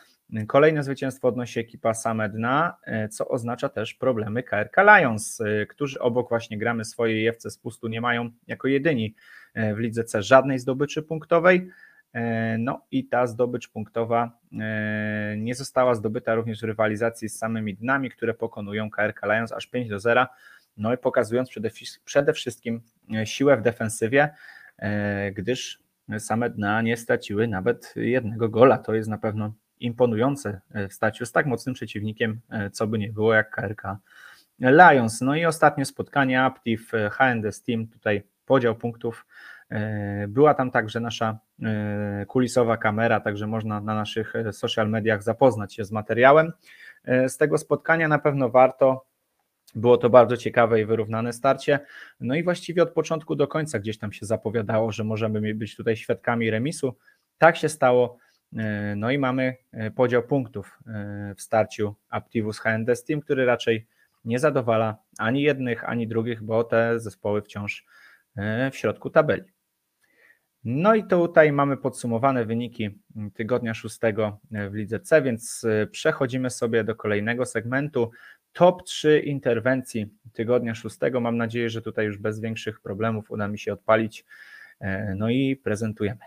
Kolejne 0.47 0.83
zwycięstwo 0.83 1.27
odnosi 1.27 1.59
ekipa 1.59 1.93
Samedna, 1.93 2.77
e, 2.83 3.09
co 3.09 3.27
oznacza 3.27 3.69
też 3.69 3.93
problemy 3.93 4.43
KRK 4.43 4.83
Lions, 4.83 5.41
e, 5.41 5.65
którzy 5.65 5.99
obok 5.99 6.29
właśnie 6.29 6.57
gramy 6.57 6.85
swojej 6.85 7.23
jewce 7.23 7.51
z 7.51 7.57
pustu 7.57 7.87
nie 7.87 8.01
mają 8.01 8.29
jako 8.47 8.67
jedyni 8.67 9.15
w 9.55 9.77
lidze 9.77 10.03
C 10.03 10.21
żadnej 10.21 10.59
zdobyczy 10.59 11.03
punktowej. 11.03 11.69
No 12.59 12.85
i 12.91 13.07
ta 13.07 13.27
zdobycz 13.27 13.69
punktowa 13.69 14.39
nie 15.37 15.55
została 15.55 15.95
zdobyta 15.95 16.35
również 16.35 16.61
w 16.61 16.63
rywalizacji 16.63 17.29
z 17.29 17.37
samymi 17.37 17.75
dnami, 17.75 18.09
które 18.09 18.33
pokonują 18.33 18.89
KRK 18.89 19.25
Lions 19.25 19.51
aż 19.51 19.67
5 19.67 19.89
do 19.89 19.99
0. 19.99 20.27
No 20.77 20.93
i 20.93 20.97
pokazując 20.97 21.49
przede 22.05 22.33
wszystkim 22.33 22.81
siłę 23.25 23.57
w 23.57 23.61
defensywie, 23.61 24.29
gdyż 25.33 25.82
same 26.19 26.49
dna 26.49 26.81
nie 26.81 26.97
straciły 26.97 27.47
nawet 27.47 27.93
jednego 27.95 28.49
gola. 28.49 28.77
To 28.77 28.93
jest 28.93 29.09
na 29.09 29.17
pewno 29.17 29.53
imponujące 29.79 30.61
w 30.89 30.93
staciu 30.93 31.25
z 31.25 31.31
tak 31.31 31.45
mocnym 31.45 31.75
przeciwnikiem, 31.75 32.39
co 32.71 32.87
by 32.87 32.99
nie 32.99 33.09
było 33.09 33.33
jak 33.33 33.49
KRK 33.49 33.97
Lions. 34.59 35.21
No 35.21 35.35
i 35.35 35.45
ostatnie 35.45 35.85
spotkanie 35.85 36.43
Aptiv 36.43 36.91
HND 37.11 37.51
Steam, 37.51 37.87
tutaj 37.87 38.23
podział 38.45 38.75
punktów. 38.75 39.25
Była 40.27 40.53
tam 40.53 40.71
także 40.71 40.99
nasza 40.99 41.37
e, 41.63 42.25
kulisowa 42.25 42.77
kamera, 42.77 43.19
także 43.19 43.47
można 43.47 43.81
na 43.81 43.95
naszych 43.95 44.33
social 44.51 44.89
mediach 44.89 45.23
zapoznać 45.23 45.75
się 45.75 45.85
z 45.85 45.91
materiałem. 45.91 46.51
E, 47.03 47.29
z 47.29 47.37
tego 47.37 47.57
spotkania 47.57 48.07
na 48.07 48.19
pewno 48.19 48.49
warto 48.49 49.05
było 49.75 49.97
to 49.97 50.09
bardzo 50.09 50.37
ciekawe 50.37 50.81
i 50.81 50.85
wyrównane 50.85 51.33
starcie. 51.33 51.79
No 52.19 52.35
i 52.35 52.43
właściwie 52.43 52.83
od 52.83 52.91
początku 52.91 53.35
do 53.35 53.47
końca 53.47 53.79
gdzieś 53.79 53.97
tam 53.97 54.11
się 54.11 54.25
zapowiadało, 54.25 54.91
że 54.91 55.03
możemy 55.03 55.55
być 55.55 55.75
tutaj 55.75 55.97
świadkami 55.97 56.51
remisu. 56.51 56.95
Tak 57.37 57.57
się 57.57 57.69
stało. 57.69 58.17
E, 58.57 58.95
no 58.95 59.11
i 59.11 59.17
mamy 59.17 59.55
e, 59.71 59.91
podział 59.91 60.23
punktów 60.23 60.79
e, 60.87 61.33
w 61.37 61.41
starciu 61.41 61.95
Aptivus 62.09 62.59
HND 62.59 62.95
Steam, 62.95 63.21
który 63.21 63.45
raczej 63.45 63.87
nie 64.25 64.39
zadowala 64.39 64.97
ani 65.17 65.41
jednych, 65.41 65.89
ani 65.89 66.07
drugich, 66.07 66.43
bo 66.43 66.63
te 66.63 66.99
zespoły 66.99 67.41
wciąż 67.41 67.85
w 68.71 68.75
środku 68.75 69.09
tabeli. 69.09 69.43
No 70.63 70.95
i 70.95 71.03
tutaj 71.03 71.51
mamy 71.51 71.77
podsumowane 71.77 72.45
wyniki 72.45 72.99
tygodnia 73.33 73.73
szóstego 73.73 74.39
w 74.51 74.73
Lidze 74.73 74.99
C, 74.99 75.21
więc 75.21 75.65
przechodzimy 75.91 76.49
sobie 76.49 76.83
do 76.83 76.95
kolejnego 76.95 77.45
segmentu, 77.45 78.11
top 78.53 78.83
3 78.83 79.19
interwencji 79.19 80.07
tygodnia 80.33 80.75
szóstego. 80.75 81.21
Mam 81.21 81.37
nadzieję, 81.37 81.69
że 81.69 81.81
tutaj 81.81 82.05
już 82.05 82.17
bez 82.17 82.39
większych 82.39 82.81
problemów 82.81 83.31
uda 83.31 83.47
mi 83.47 83.59
się 83.59 83.73
odpalić. 83.73 84.25
E, 84.79 85.15
no 85.15 85.29
i 85.29 85.55
prezentujemy. 85.55 86.25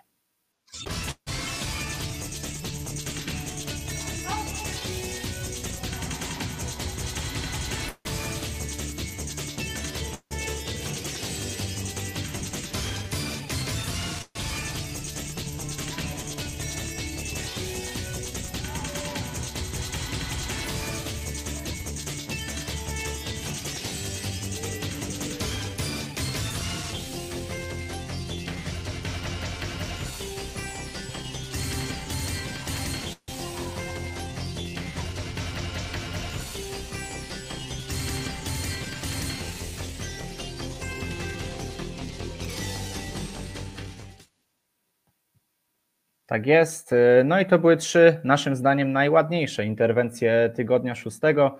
Tak 46.37 46.47
jest. 46.47 46.95
No 47.25 47.41
i 47.41 47.47
to 47.47 47.59
były 47.59 47.77
trzy, 47.77 48.21
naszym 48.25 48.57
zdaniem, 48.57 48.93
najładniejsze 48.93 49.65
interwencje 49.65 50.51
tygodnia 50.55 50.95
szóstego. 50.95 51.59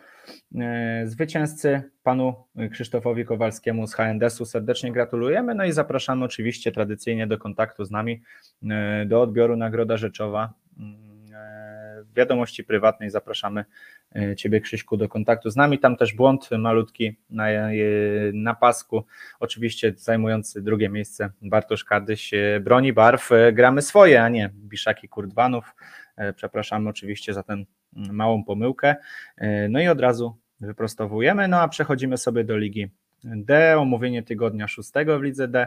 Zwycięzcy 1.05 1.83
panu 2.03 2.35
Krzysztofowi 2.71 3.25
Kowalskiemu 3.25 3.87
z 3.87 3.95
HNDS-u 3.95 4.45
serdecznie 4.45 4.93
gratulujemy. 4.93 5.55
No 5.55 5.65
i 5.65 5.73
zapraszamy 5.73 6.25
oczywiście 6.25 6.73
tradycyjnie 6.73 7.27
do 7.27 7.39
kontaktu 7.39 7.85
z 7.85 7.91
nami, 7.91 8.23
do 9.07 9.23
odbioru 9.23 9.57
Nagroda 9.57 9.97
Rzeczowa 9.97 10.55
wiadomości 12.17 12.65
prywatnej 12.65 13.11
zapraszamy 13.11 13.65
Ciebie, 14.37 14.61
Krzyśku, 14.61 14.97
do 14.97 15.09
kontaktu 15.09 15.51
z 15.51 15.57
nami. 15.57 15.79
Tam 15.79 15.97
też 15.97 16.15
błąd 16.15 16.51
malutki 16.59 17.17
na, 17.31 17.51
e, 17.51 17.77
na 18.33 18.55
pasku, 18.55 19.05
oczywiście 19.41 19.93
zajmujący 19.97 20.63
drugie 20.63 20.89
miejsce 20.89 21.31
Bartosz 21.43 21.85
Kardyś 21.85 22.35
e, 22.35 22.61
broni 22.61 22.93
barw. 22.93 23.31
Gramy 23.53 23.83
swoje, 23.83 24.23
a 24.23 24.29
nie 24.29 24.51
Biszaki 24.55 25.09
Kurdwanów. 25.09 25.75
Przepraszamy 26.37 26.91
oczywiście 26.91 27.35
za 27.35 27.43
tę 27.43 27.53
mm, 27.53 27.67
małą 27.97 28.45
pomyłkę. 28.45 28.97
No 29.69 29.81
i 29.81 29.89
od 29.89 30.01
razu 30.01 30.37
wyprostowujemy, 30.61 31.49
no 31.49 31.61
a 31.61 31.69
przechodzimy 31.69 32.19
sobie 32.19 32.45
do 32.45 32.57
Ligi 32.57 32.91
D, 33.25 33.79
omówienie 33.79 34.23
tygodnia 34.23 34.69
szóstego 34.69 35.19
w 35.19 35.23
Lidze 35.23 35.49
D. 35.49 35.67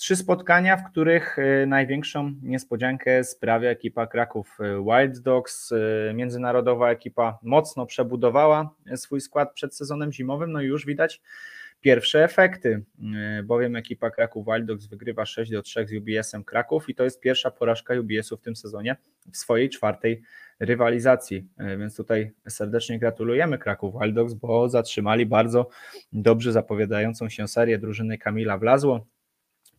Trzy 0.00 0.16
spotkania, 0.16 0.76
w 0.76 0.90
których 0.90 1.38
y, 1.38 1.66
największą 1.66 2.34
niespodziankę 2.42 3.24
sprawia 3.24 3.70
ekipa 3.70 4.06
Kraków 4.06 4.58
y, 4.60 4.84
Wild 4.84 5.18
Dogs. 5.18 5.72
Y, 5.72 6.12
międzynarodowa 6.14 6.90
ekipa 6.90 7.38
mocno 7.42 7.86
przebudowała 7.86 8.74
swój 8.96 9.20
skład 9.20 9.52
przed 9.54 9.76
sezonem 9.76 10.12
zimowym, 10.12 10.52
no 10.52 10.60
i 10.62 10.66
już 10.66 10.86
widać 10.86 11.20
pierwsze 11.80 12.24
efekty, 12.24 12.84
bowiem 13.44 13.76
ekipa 13.76 14.10
Kraków 14.10 14.46
Wild 14.46 14.66
Dogs 14.66 14.86
wygrywa 14.86 15.26
6 15.26 15.52
do 15.52 15.62
3 15.62 15.86
z 15.86 15.92
UBS-em 15.92 16.44
Kraków 16.44 16.88
i 16.88 16.94
to 16.94 17.04
jest 17.04 17.20
pierwsza 17.20 17.50
porażka 17.50 17.94
UBS-u 17.94 18.36
w 18.36 18.40
tym 18.40 18.56
sezonie 18.56 18.96
w 19.32 19.36
swojej 19.36 19.70
czwartej 19.70 20.22
rywalizacji, 20.60 21.48
więc 21.78 21.96
tutaj 21.96 22.32
serdecznie 22.48 22.98
gratulujemy 22.98 23.58
Kraków 23.58 23.94
Wild 24.02 24.14
Dogs, 24.14 24.34
bo 24.34 24.68
zatrzymali 24.68 25.26
bardzo 25.26 25.68
dobrze 26.12 26.52
zapowiadającą 26.52 27.28
się 27.28 27.48
serię 27.48 27.78
drużyny 27.78 28.18
Kamila 28.18 28.58
Wlazło, 28.58 29.06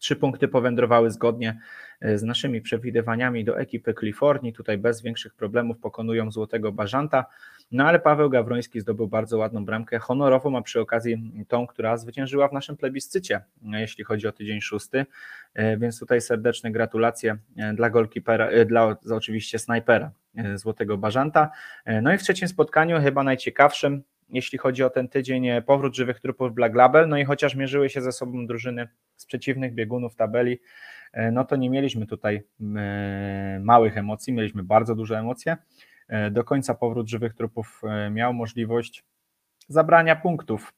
Trzy 0.01 0.15
punkty 0.15 0.47
powędrowały 0.47 1.11
zgodnie 1.11 1.59
e, 1.99 2.17
z 2.17 2.23
naszymi 2.23 2.61
przewidywaniami 2.61 3.45
do 3.45 3.59
ekipy 3.59 3.93
Cliforni. 3.93 4.53
Tutaj 4.53 4.77
bez 4.77 5.01
większych 5.01 5.33
problemów 5.33 5.77
pokonują 5.77 6.31
Złotego 6.31 6.71
Bażanta. 6.71 7.25
No 7.71 7.85
ale 7.85 7.99
Paweł 7.99 8.29
Gawroński 8.29 8.79
zdobył 8.79 9.07
bardzo 9.07 9.37
ładną 9.37 9.65
bramkę 9.65 9.99
honorową, 9.99 10.57
a 10.57 10.61
przy 10.61 10.79
okazji 10.79 11.45
tą, 11.47 11.67
która 11.67 11.97
zwyciężyła 11.97 12.47
w 12.47 12.53
naszym 12.53 12.77
plebiscycie, 12.77 13.41
e, 13.73 13.81
jeśli 13.81 14.03
chodzi 14.03 14.27
o 14.27 14.31
tydzień 14.31 14.61
szósty. 14.61 15.05
E, 15.53 15.77
więc 15.77 15.99
tutaj 15.99 16.21
serdeczne 16.21 16.71
gratulacje 16.71 17.37
dla 17.73 17.89
golkipera, 17.89 18.49
dla 18.65 18.95
oczywiście 19.11 19.59
snajpera 19.59 20.11
Złotego 20.55 20.97
Bażanta. 20.97 21.49
No 22.01 22.13
i 22.13 22.17
w 22.17 22.23
trzecim 22.23 22.47
spotkaniu, 22.47 23.01
chyba 23.01 23.23
najciekawszym, 23.23 24.03
jeśli 24.31 24.57
chodzi 24.57 24.83
o 24.83 24.89
ten 24.89 25.07
tydzień, 25.07 25.47
e, 25.47 25.61
powrót 25.61 25.95
żywych 25.95 26.19
trupów 26.19 26.53
Black 26.53 26.75
Label, 26.75 27.09
no 27.09 27.17
i 27.17 27.25
chociaż 27.25 27.55
mierzyły 27.55 27.89
się 27.89 28.01
ze 28.01 28.11
sobą 28.11 28.47
drużyny 28.47 28.87
z 29.15 29.25
przeciwnych 29.25 29.73
biegunów 29.73 30.15
tabeli, 30.15 30.59
e, 31.13 31.31
no 31.31 31.45
to 31.45 31.55
nie 31.55 31.69
mieliśmy 31.69 32.07
tutaj 32.07 32.43
e, 32.75 33.59
małych 33.63 33.97
emocji, 33.97 34.33
mieliśmy 34.33 34.63
bardzo 34.63 34.95
duże 34.95 35.19
emocje. 35.19 35.57
Do 36.31 36.43
końca 36.43 36.73
powrót 36.73 37.09
żywych 37.09 37.33
trupów 37.33 37.81
miał 38.11 38.33
możliwość 38.33 39.03
zabrania 39.67 40.15
punktów 40.15 40.73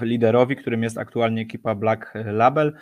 liderowi, 0.00 0.56
którym 0.56 0.82
jest 0.82 0.98
aktualnie 0.98 1.42
ekipa 1.42 1.74
Black 1.74 2.12
Label. 2.14 2.72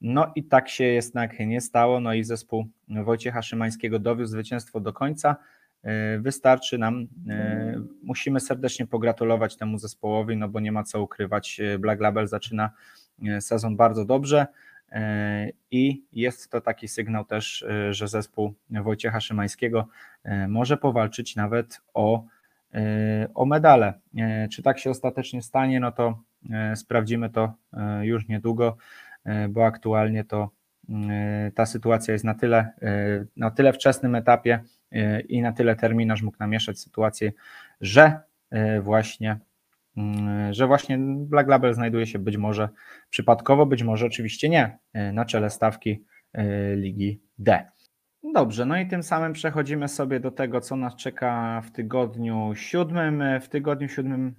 No 0.00 0.32
i 0.34 0.44
tak 0.44 0.68
się 0.68 0.84
jednak 0.84 1.38
nie 1.40 1.60
stało, 1.60 2.00
no 2.00 2.14
i 2.14 2.24
zespół 2.24 2.66
Wojciecha 2.88 3.42
Szymańskiego 3.42 3.98
dowiózł 3.98 4.32
zwycięstwo 4.32 4.80
do 4.80 4.92
końca. 4.92 5.36
E, 5.84 6.18
wystarczy 6.18 6.78
nam, 6.78 7.06
e, 7.28 7.80
musimy 8.02 8.40
serdecznie 8.40 8.86
pogratulować 8.86 9.56
temu 9.56 9.78
zespołowi, 9.78 10.36
no 10.36 10.48
bo 10.48 10.60
nie 10.60 10.72
ma 10.72 10.82
co 10.82 11.02
ukrywać, 11.02 11.60
e, 11.60 11.78
Black 11.78 12.00
Label 12.00 12.26
zaczyna 12.26 12.70
sezon 13.40 13.76
bardzo 13.76 14.04
dobrze 14.04 14.46
i 15.70 16.04
jest 16.12 16.50
to 16.50 16.60
taki 16.60 16.88
sygnał 16.88 17.24
też, 17.24 17.66
że 17.90 18.08
zespół 18.08 18.54
Wojciecha 18.70 19.20
Szymańskiego 19.20 19.88
może 20.48 20.76
powalczyć 20.76 21.36
nawet 21.36 21.80
o, 21.94 22.24
o 23.34 23.46
medale. 23.46 23.92
Czy 24.50 24.62
tak 24.62 24.78
się 24.78 24.90
ostatecznie 24.90 25.42
stanie, 25.42 25.80
no 25.80 25.92
to 25.92 26.22
sprawdzimy 26.74 27.30
to 27.30 27.54
już 28.02 28.28
niedługo, 28.28 28.76
bo 29.48 29.66
aktualnie 29.66 30.24
to 30.24 30.50
ta 31.54 31.66
sytuacja 31.66 32.12
jest 32.12 32.24
na 32.24 32.34
tyle, 32.34 32.72
na 33.36 33.50
tyle 33.50 33.72
wczesnym 33.72 34.14
etapie, 34.14 34.60
i 35.28 35.42
na 35.42 35.52
tyle 35.52 35.76
terminarz 35.76 36.22
mógł 36.22 36.36
namieszać 36.40 36.80
sytuację, 36.80 37.32
że 37.80 38.20
e, 38.50 38.80
właśnie 38.80 39.38
mm, 39.96 40.54
że 40.54 40.66
właśnie 40.66 40.98
Black 41.00 41.48
Label 41.48 41.74
znajduje 41.74 42.06
się 42.06 42.18
być 42.18 42.36
może 42.36 42.68
przypadkowo, 43.10 43.66
być 43.66 43.82
może 43.82 44.06
oczywiście 44.06 44.48
nie 44.48 44.78
e, 44.92 45.12
na 45.12 45.24
czele 45.24 45.50
stawki 45.50 46.04
e, 46.32 46.76
Ligi 46.76 47.20
D. 47.38 47.64
Dobrze, 48.34 48.66
no 48.66 48.78
i 48.78 48.86
tym 48.86 49.02
samym 49.02 49.32
przechodzimy 49.32 49.88
sobie 49.88 50.20
do 50.20 50.30
tego, 50.30 50.60
co 50.60 50.76
nas 50.76 50.96
czeka 50.96 51.62
w 51.64 51.70
tygodniu 51.70 52.52
siódmym. 52.54 53.22
W 53.40 53.48
tygodniu 53.48 53.88
siódmym 53.88 54.34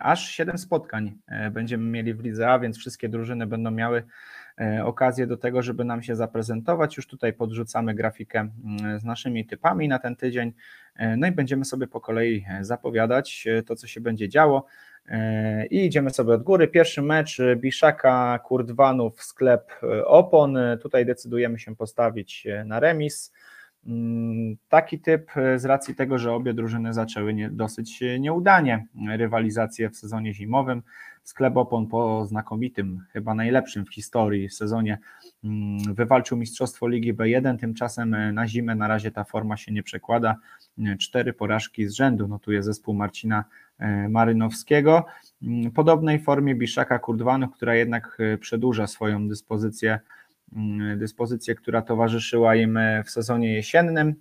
aż 0.00 0.28
siedem 0.28 0.58
spotkań 0.58 1.18
będziemy 1.50 1.84
mieli 1.90 2.14
w 2.14 2.20
Lidze 2.20 2.50
A, 2.50 2.58
więc 2.58 2.78
wszystkie 2.78 3.08
drużyny 3.08 3.46
będą 3.46 3.70
miały 3.70 4.02
E, 4.02 4.43
okazję 4.84 5.26
do 5.26 5.36
tego, 5.36 5.62
żeby 5.62 5.84
nam 5.84 6.02
się 6.02 6.16
zaprezentować. 6.16 6.96
Już 6.96 7.06
tutaj 7.06 7.32
podrzucamy 7.32 7.94
grafikę 7.94 8.48
z 8.98 9.04
naszymi 9.04 9.46
typami 9.46 9.88
na 9.88 9.98
ten 9.98 10.16
tydzień. 10.16 10.52
E, 10.96 11.16
no 11.16 11.26
i 11.26 11.32
będziemy 11.32 11.64
sobie 11.64 11.86
po 11.86 12.00
kolei 12.00 12.44
e, 12.48 12.64
zapowiadać 12.64 13.48
to, 13.66 13.76
co 13.76 13.86
się 13.86 14.00
będzie 14.00 14.28
działo. 14.28 14.66
I 15.70 15.86
idziemy 15.86 16.10
sobie 16.10 16.32
od 16.32 16.42
góry. 16.42 16.68
Pierwszy 16.68 17.02
mecz 17.02 17.38
Biszaka, 17.56 18.38
Kurdwanów, 18.38 19.22
sklep 19.22 19.72
Opon. 20.04 20.58
Tutaj 20.82 21.06
decydujemy 21.06 21.58
się 21.58 21.76
postawić 21.76 22.46
na 22.64 22.80
remis. 22.80 23.32
Mm, 23.86 24.56
taki 24.68 25.00
typ 25.00 25.30
z 25.56 25.64
racji 25.64 25.94
tego, 25.94 26.18
że 26.18 26.32
obie 26.32 26.54
drużyny 26.54 26.94
zaczęły 26.94 27.34
nie, 27.34 27.50
dosyć 27.50 28.00
nieudanie 28.18 28.86
rywalizację 29.16 29.90
w 29.90 29.96
sezonie 29.96 30.34
zimowym. 30.34 30.82
Sklep 31.24 31.56
Opon 31.56 31.86
po 31.86 32.26
znakomitym, 32.26 33.00
chyba 33.12 33.34
najlepszym 33.34 33.84
w 33.84 33.94
historii 33.94 34.50
sezonie 34.50 34.98
mm, 35.44 35.94
wywalczył 35.94 36.38
Mistrzostwo 36.38 36.88
Ligi 36.88 37.14
B1, 37.14 37.58
tymczasem 37.58 38.14
e, 38.14 38.32
na 38.32 38.48
zimę 38.48 38.74
na 38.74 38.88
razie 38.88 39.10
ta 39.10 39.24
forma 39.24 39.56
się 39.56 39.72
nie 39.72 39.82
przekłada. 39.82 40.36
E, 40.78 40.96
cztery 40.96 41.32
porażki 41.32 41.88
z 41.88 41.92
rzędu 41.92 42.28
notuje 42.28 42.62
zespół 42.62 42.94
Marcina 42.94 43.44
e, 43.78 44.08
Marynowskiego. 44.08 45.04
Mm, 45.42 45.70
podobnej 45.70 46.18
formie 46.18 46.54
Biszaka 46.54 46.98
Kurdwanów, 46.98 47.52
która 47.52 47.74
jednak 47.74 48.18
przedłuża 48.40 48.86
swoją 48.86 49.28
dyspozycję, 49.28 50.00
dyspozycję, 50.96 51.54
która 51.54 51.82
towarzyszyła 51.82 52.56
im 52.56 52.78
w 53.04 53.10
sezonie 53.10 53.54
jesiennym. 53.54 54.14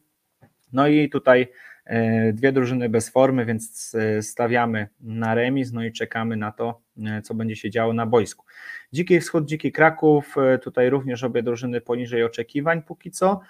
No 0.74 0.88
i 0.88 1.10
tutaj 1.10 1.48
E, 1.86 2.34
dwie 2.34 2.52
drużyny 2.52 2.90
bez 2.90 3.10
formy, 3.10 3.46
więc 3.46 3.96
e, 3.96 4.22
stawiamy 4.22 4.88
na 5.00 5.36
remis, 5.36 5.72
no 5.72 5.84
i 5.84 5.92
czekamy 5.92 6.38
na 6.38 6.52
to, 6.52 6.70
e, 6.70 6.83
co 7.24 7.34
będzie 7.34 7.56
się 7.56 7.70
działo 7.70 7.94
na 7.94 8.06
boisku. 8.06 8.46
Dziki 8.94 9.20
Wschód, 9.20 9.46
Dziki 9.46 9.72
Kraków, 9.72 10.36
tutaj 10.62 10.90
również 10.90 11.24
obie 11.24 11.44
drużyny 11.44 11.82
poniżej 11.82 12.24
oczekiwań 12.24 12.82
póki 12.82 13.12
co, 13.12 13.42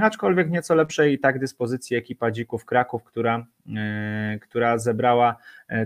aczkolwiek 0.00 0.50
nieco 0.50 0.74
lepszej 0.74 1.12
i 1.12 1.18
tak 1.18 1.38
dyspozycji 1.38 1.96
ekipa 1.96 2.30
Dzików 2.30 2.64
Kraków, 2.64 3.04
która, 3.04 3.46
która 4.40 4.78
zebrała 4.78 5.36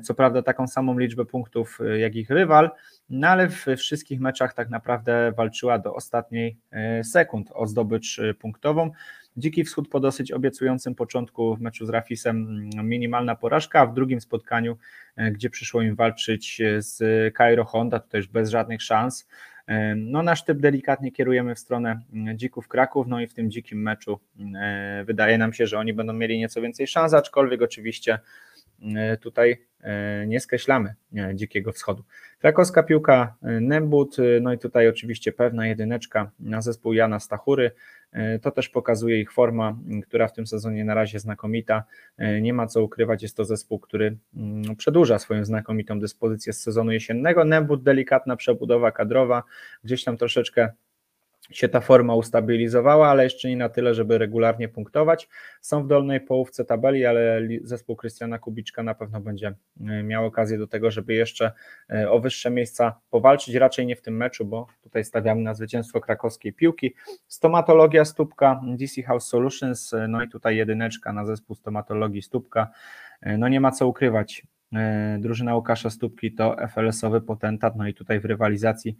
co 0.02 0.14
prawda 0.14 0.42
taką 0.42 0.66
samą 0.68 0.98
liczbę 0.98 1.24
punktów 1.24 1.78
jak 1.98 2.14
ich 2.14 2.30
rywal, 2.30 2.70
no 3.10 3.28
ale 3.28 3.48
w 3.48 3.66
wszystkich 3.76 4.20
meczach 4.20 4.54
tak 4.54 4.70
naprawdę 4.70 5.32
walczyła 5.36 5.78
do 5.78 5.94
ostatniej 5.94 6.56
sekund 7.02 7.50
o 7.54 7.66
zdobycz 7.66 8.20
punktową. 8.38 8.90
Dziki 9.36 9.64
Wschód 9.64 9.88
po 9.88 10.00
dosyć 10.00 10.32
obiecującym 10.32 10.94
początku 10.94 11.56
w 11.56 11.60
meczu 11.60 11.86
z 11.86 11.88
Rafisem 11.88 12.36
mm, 12.36 12.88
minimalna 12.88 13.36
porażka, 13.36 13.80
a 13.80 13.86
w 13.86 13.94
drugim 13.94 14.20
spotkaniu, 14.20 14.76
e, 15.16 15.32
gdzie 15.32 15.50
przyszło 15.50 15.82
im 15.82 15.94
walczyć 15.94 16.60
e, 16.60 16.82
z 16.82 16.98
Cairo 17.36 17.64
Honda, 17.64 17.98
to 17.98 18.08
też 18.08 18.28
bez 18.28 18.50
żadnych 18.50 18.82
szans. 18.82 19.28
E, 19.66 19.94
no, 19.94 20.22
nasz 20.22 20.44
typ 20.44 20.58
delikatnie 20.58 21.12
kierujemy 21.12 21.54
w 21.54 21.58
stronę 21.58 22.00
mm, 22.12 22.38
Dzików 22.38 22.68
Kraków, 22.68 23.06
no 23.06 23.20
i 23.20 23.26
w 23.26 23.34
tym 23.34 23.50
dzikim 23.50 23.82
meczu 23.82 24.20
wydaje 25.04 25.38
nam 25.38 25.52
się, 25.52 25.66
że 25.66 25.78
oni 25.78 25.92
będą 25.94 26.12
mieli 26.12 26.38
nieco 26.38 26.60
więcej 26.60 26.86
szans, 26.86 27.14
aczkolwiek 27.14 27.62
oczywiście 27.62 28.18
tutaj 29.20 29.66
nie 30.26 30.40
skreślamy 30.40 30.94
Dzikiego 31.34 31.72
Wschodu. 31.72 32.04
Krakowska 32.38 32.82
piłka 32.82 33.34
Nembut, 33.42 34.16
no 34.40 34.52
i 34.52 34.58
tutaj 34.58 34.88
oczywiście 34.88 35.32
pewna 35.32 35.66
jedyneczka 35.66 36.30
na 36.40 36.62
zespół 36.62 36.92
Jana 36.92 37.20
Stachury, 37.20 37.70
E, 38.12 38.38
to 38.38 38.50
też 38.50 38.68
pokazuje 38.68 39.20
ich 39.20 39.32
forma, 39.32 39.76
która 40.02 40.28
w 40.28 40.32
tym 40.32 40.46
sezonie 40.46 40.84
na 40.84 40.94
razie 40.94 41.18
znakomita. 41.18 41.84
E, 42.18 42.40
nie 42.40 42.52
ma 42.52 42.66
co 42.66 42.82
ukrywać, 42.82 43.22
jest 43.22 43.36
to 43.36 43.44
zespół, 43.44 43.78
który 43.78 44.16
przedłuża 44.76 45.18
swoją 45.18 45.44
znakomitą 45.44 46.00
dyspozycję 46.00 46.52
z 46.52 46.60
sezonu 46.60 46.92
jesiennego. 46.92 47.44
Nebut, 47.44 47.82
delikatna 47.82 48.36
przebudowa 48.36 48.92
kadrowa, 48.92 49.42
gdzieś 49.84 50.04
tam 50.04 50.16
troszeczkę 50.16 50.68
się 51.56 51.68
ta 51.68 51.80
forma 51.80 52.14
ustabilizowała, 52.14 53.08
ale 53.08 53.24
jeszcze 53.24 53.48
nie 53.48 53.56
na 53.56 53.68
tyle, 53.68 53.94
żeby 53.94 54.18
regularnie 54.18 54.68
punktować. 54.68 55.28
Są 55.60 55.82
w 55.82 55.86
dolnej 55.86 56.20
połówce 56.20 56.64
tabeli, 56.64 57.06
ale 57.06 57.40
zespół 57.62 57.96
Krystiana 57.96 58.38
Kubiczka 58.38 58.82
na 58.82 58.94
pewno 58.94 59.20
będzie 59.20 59.54
e, 59.80 60.02
miał 60.02 60.26
okazję 60.26 60.58
do 60.58 60.66
tego, 60.66 60.90
żeby 60.90 61.14
jeszcze 61.14 61.52
e, 61.90 62.10
o 62.10 62.20
wyższe 62.20 62.50
miejsca 62.50 63.00
powalczyć, 63.10 63.54
raczej 63.54 63.86
nie 63.86 63.96
w 63.96 64.02
tym 64.02 64.16
meczu, 64.16 64.44
bo 64.44 64.66
tutaj 64.82 65.04
stawiamy 65.04 65.42
na 65.42 65.54
zwycięstwo 65.54 66.00
krakowskiej 66.00 66.52
piłki. 66.52 66.94
Stomatologia 67.28 68.04
Stópka, 68.04 68.60
DC 68.64 69.02
House 69.02 69.28
Solutions, 69.28 69.94
e, 69.94 70.08
no 70.08 70.22
i 70.22 70.28
tutaj 70.28 70.56
jedyneczka 70.56 71.12
na 71.12 71.24
zespół 71.24 71.56
stomatologii 71.56 72.22
Stópka. 72.22 72.68
No 73.38 73.48
nie 73.48 73.60
ma 73.60 73.70
co 73.70 73.86
ukrywać, 73.86 74.42
drużyna 75.18 75.54
Łukasza 75.54 75.90
Stópki 75.90 76.32
to 76.32 76.56
FLS-owy 76.68 77.20
potentat, 77.20 77.76
no 77.76 77.88
i 77.88 77.94
tutaj 77.94 78.20
w 78.20 78.24
rywalizacji 78.24 78.96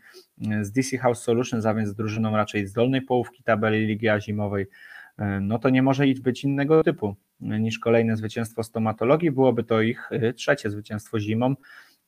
e, 0.50 0.64
z 0.64 0.72
DC 0.72 0.98
House 0.98 1.22
Solutions, 1.22 1.66
a 1.66 1.74
więc 1.74 1.88
z 1.88 1.94
drużyną 1.94 2.36
raczej 2.36 2.66
z 2.66 2.72
dolnej 2.72 3.02
połówki 3.02 3.42
tabeli 3.42 3.86
Ligi 3.86 4.06
Zimowej, 4.20 4.66
e, 5.18 5.40
no 5.40 5.58
to 5.58 5.70
nie 5.70 5.82
może 5.82 6.04
być 6.22 6.44
innego 6.44 6.82
typu 6.82 7.16
niż 7.40 7.78
kolejne 7.78 8.16
zwycięstwo 8.16 8.62
stomatologii, 8.62 9.30
byłoby 9.30 9.64
to 9.64 9.80
ich 9.80 10.10
trzecie 10.36 10.70
zwycięstwo 10.70 11.20
zimą. 11.20 11.54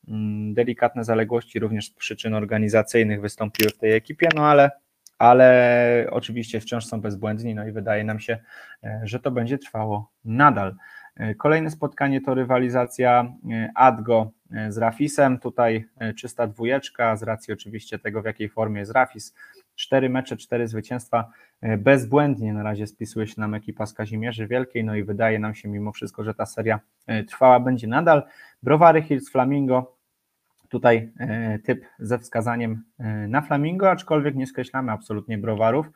Mm, 0.09 0.55
delikatne 0.55 1.05
zaległości 1.05 1.59
również 1.59 1.87
z 1.87 1.91
przyczyn 1.91 2.35
organizacyjnych 2.35 3.21
wystąpiły 3.21 3.71
w 3.71 3.79
tej 3.79 3.93
ekipie, 3.93 4.29
no 4.37 4.47
ale 4.47 4.71
ale 5.19 6.07
oczywiście 6.11 6.61
wciąż 6.61 6.87
są 6.87 7.01
bezbłędni, 7.01 7.55
no 7.55 7.67
i 7.67 7.73
wydaje 7.73 8.05
nam 8.05 8.21
się, 8.21 8.39
że 9.03 9.21
to 9.21 9.31
będzie 9.31 9.59
trwało 9.59 10.11
nadal. 10.25 10.75
Kolejne 11.39 11.71
spotkanie 11.71 12.21
to 12.21 12.35
rywalizacja 12.35 13.33
Adgo 13.75 14.31
z 14.69 14.79
Rafisem. 14.79 15.39
Tutaj 15.39 15.85
czysta 16.17 16.47
dwójeczka 16.47 17.17
z 17.17 17.23
racji 17.23 17.55
oczywiście 17.55 17.99
tego, 17.99 18.23
w 18.23 18.25
jakiej 18.25 18.49
formie 18.49 18.81
jest 18.81 18.93
Rafis. 18.93 19.35
Cztery 19.75 20.09
mecze, 20.09 20.37
cztery 20.37 20.69
zwycięstwa. 20.69 21.31
Bezbłędnie 21.79 22.53
na 22.53 22.63
razie 22.63 22.87
spisuje 22.87 23.27
się 23.27 23.35
nam 23.39 23.55
ekipa 23.55 23.87
z 23.87 23.93
Kazimierzy 23.93 24.47
Wielkiej, 24.47 24.85
no 24.85 24.95
i 24.95 25.05
wydaje 25.05 25.39
nam 25.39 25.55
się 25.55 25.69
mimo 25.69 25.93
wszystko, 25.93 26.25
że 26.25 26.35
ta 26.35 26.47
seria 26.47 26.81
trwała 27.29 27.61
będzie 27.61 27.87
nadal. 27.87 28.23
Browary 28.63 29.03
Hills 29.03 29.31
Flamingo 29.31 29.95
Tutaj 30.75 31.13
e, 31.19 31.59
typ 31.59 31.85
ze 31.99 32.19
wskazaniem 32.19 32.85
e, 32.99 33.29
na 33.29 33.41
Flamingo, 33.41 33.91
aczkolwiek 33.91 34.35
nie 34.35 34.47
skreślamy 34.47 34.93
absolutnie 34.93 35.39
browarów, 35.39 35.87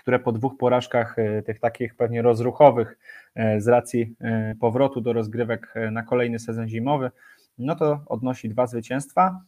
które 0.00 0.18
po 0.18 0.32
dwóch 0.32 0.56
porażkach, 0.56 1.18
e, 1.18 1.42
tych 1.42 1.60
takich 1.60 1.94
pewnie 1.94 2.22
rozruchowych, 2.22 2.98
z 3.58 3.68
racji 3.68 4.14
powrotu 4.60 5.00
do 5.00 5.12
rozgrywek 5.12 5.74
na 5.90 6.02
kolejny 6.02 6.38
sezon 6.38 6.68
zimowy, 6.68 7.10
no 7.58 7.76
to 7.76 8.00
odnosi 8.06 8.48
dwa 8.48 8.66
zwycięstwa 8.66 9.40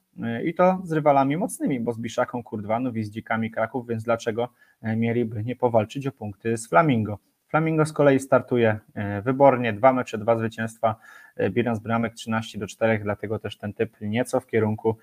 i 0.44 0.54
to 0.54 0.80
z 0.84 0.92
rywalami 0.92 1.36
mocnymi, 1.36 1.80
bo 1.80 1.92
z 1.92 1.98
Biszaką 1.98 2.42
Kurdwanów 2.42 2.96
i 2.96 3.04
z 3.04 3.10
Dzikami 3.10 3.50
Kraków, 3.50 3.88
więc 3.88 4.04
dlaczego 4.04 4.48
mieliby 4.96 5.44
nie 5.44 5.56
powalczyć 5.56 6.06
o 6.06 6.12
punkty 6.12 6.56
z 6.56 6.68
Flamingo? 6.68 7.18
Flamingo 7.52 7.86
z 7.86 7.92
kolei 7.92 8.20
startuje 8.20 8.78
e, 8.94 9.22
wybornie, 9.22 9.72
dwa 9.72 9.92
mecze, 9.92 10.18
dwa 10.18 10.36
zwycięstwa, 10.36 10.96
e, 11.36 11.50
bilans 11.50 11.78
bramek 11.78 12.14
13 12.14 12.58
do 12.58 12.66
4, 12.66 12.98
dlatego 12.98 13.38
też 13.38 13.58
ten 13.58 13.72
typ 13.72 13.96
nieco 14.00 14.40
w 14.40 14.46
kierunku 14.46 14.96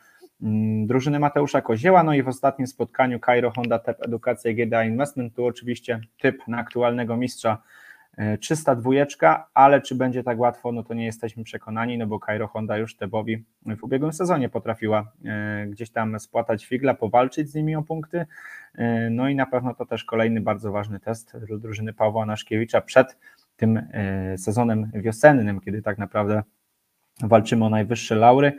drużyny 0.86 1.19
Mateusza 1.19 1.62
Kozieła, 1.62 2.04
no 2.04 2.13
i 2.13 2.23
w 2.23 2.28
ostatnim 2.28 2.67
spotkaniu 2.67 3.19
Cairo 3.19 3.52
Honda 3.52 3.80
Tep 3.80 4.06
Edukacja 4.06 4.54
GDA 4.54 4.84
Investment, 4.84 5.36
tu 5.36 5.45
oczywiście 5.45 5.99
typ 6.21 6.47
na 6.47 6.58
aktualnego 6.58 7.17
mistrza 7.17 7.58
E, 8.19 8.38
czysta 8.38 8.75
dwójeczka, 8.75 9.47
ale 9.54 9.82
czy 9.82 9.95
będzie 9.95 10.23
tak 10.23 10.39
łatwo, 10.39 10.71
no 10.71 10.84
to 10.84 10.93
nie 10.93 11.06
jesteśmy 11.06 11.43
przekonani, 11.43 11.97
no 11.97 12.08
bo 12.08 12.19
Cairo 12.19 12.47
Honda 12.47 12.78
już 12.78 12.95
Tebowi 12.95 13.43
w 13.78 13.84
ubiegłym 13.84 14.13
sezonie 14.13 14.49
potrafiła 14.49 15.12
e, 15.25 15.67
gdzieś 15.67 15.89
tam 15.89 16.19
spłatać 16.19 16.65
figla, 16.65 16.93
powalczyć 16.93 17.49
z 17.49 17.56
nimi 17.56 17.75
o 17.75 17.82
punkty, 17.82 18.25
e, 18.75 19.10
no 19.10 19.30
i 19.30 19.36
na 19.36 19.45
pewno 19.45 19.73
to 19.73 19.86
też 19.86 20.04
kolejny 20.04 20.41
bardzo 20.41 20.71
ważny 20.71 20.99
test 20.99 21.38
dla 21.38 21.58
drużyny 21.58 21.93
Pawła 21.93 22.25
Naszkiewicza 22.25 22.82
przed 22.82 23.17
tym 23.58 23.82
sezonem 24.38 24.91
wiosennym, 24.93 25.62
kiedy 25.62 25.82
tak 25.82 25.97
naprawdę 25.97 26.43
walczymy 27.23 27.65
o 27.65 27.69
najwyższe 27.69 28.15
laury, 28.15 28.58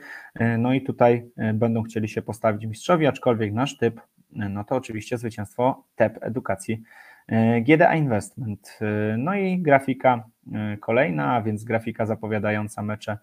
no 0.59 0.73
i 0.73 0.83
tutaj 0.83 1.31
będą 1.55 1.83
chcieli 1.83 2.09
się 2.09 2.23
postawić 2.23 2.67
mistrzowi, 2.67 3.07
aczkolwiek 3.07 3.53
nasz 3.53 3.77
typ, 3.77 4.01
no 4.33 4.65
to 4.65 4.77
oczywiście 4.77 5.19
zwycięstwo 5.19 5.85
TEP 5.97 6.19
Edukacji 6.21 6.83
E, 7.31 7.61
GDA 7.61 7.95
Investment. 7.95 8.79
E, 8.81 9.17
no 9.17 9.35
i 9.35 9.59
grafika 9.59 10.25
e, 10.53 10.77
kolejna, 10.77 11.43
więc 11.43 11.65
grafika 11.65 12.07
zapowiadająca 12.07 12.83
mecze 12.83 13.19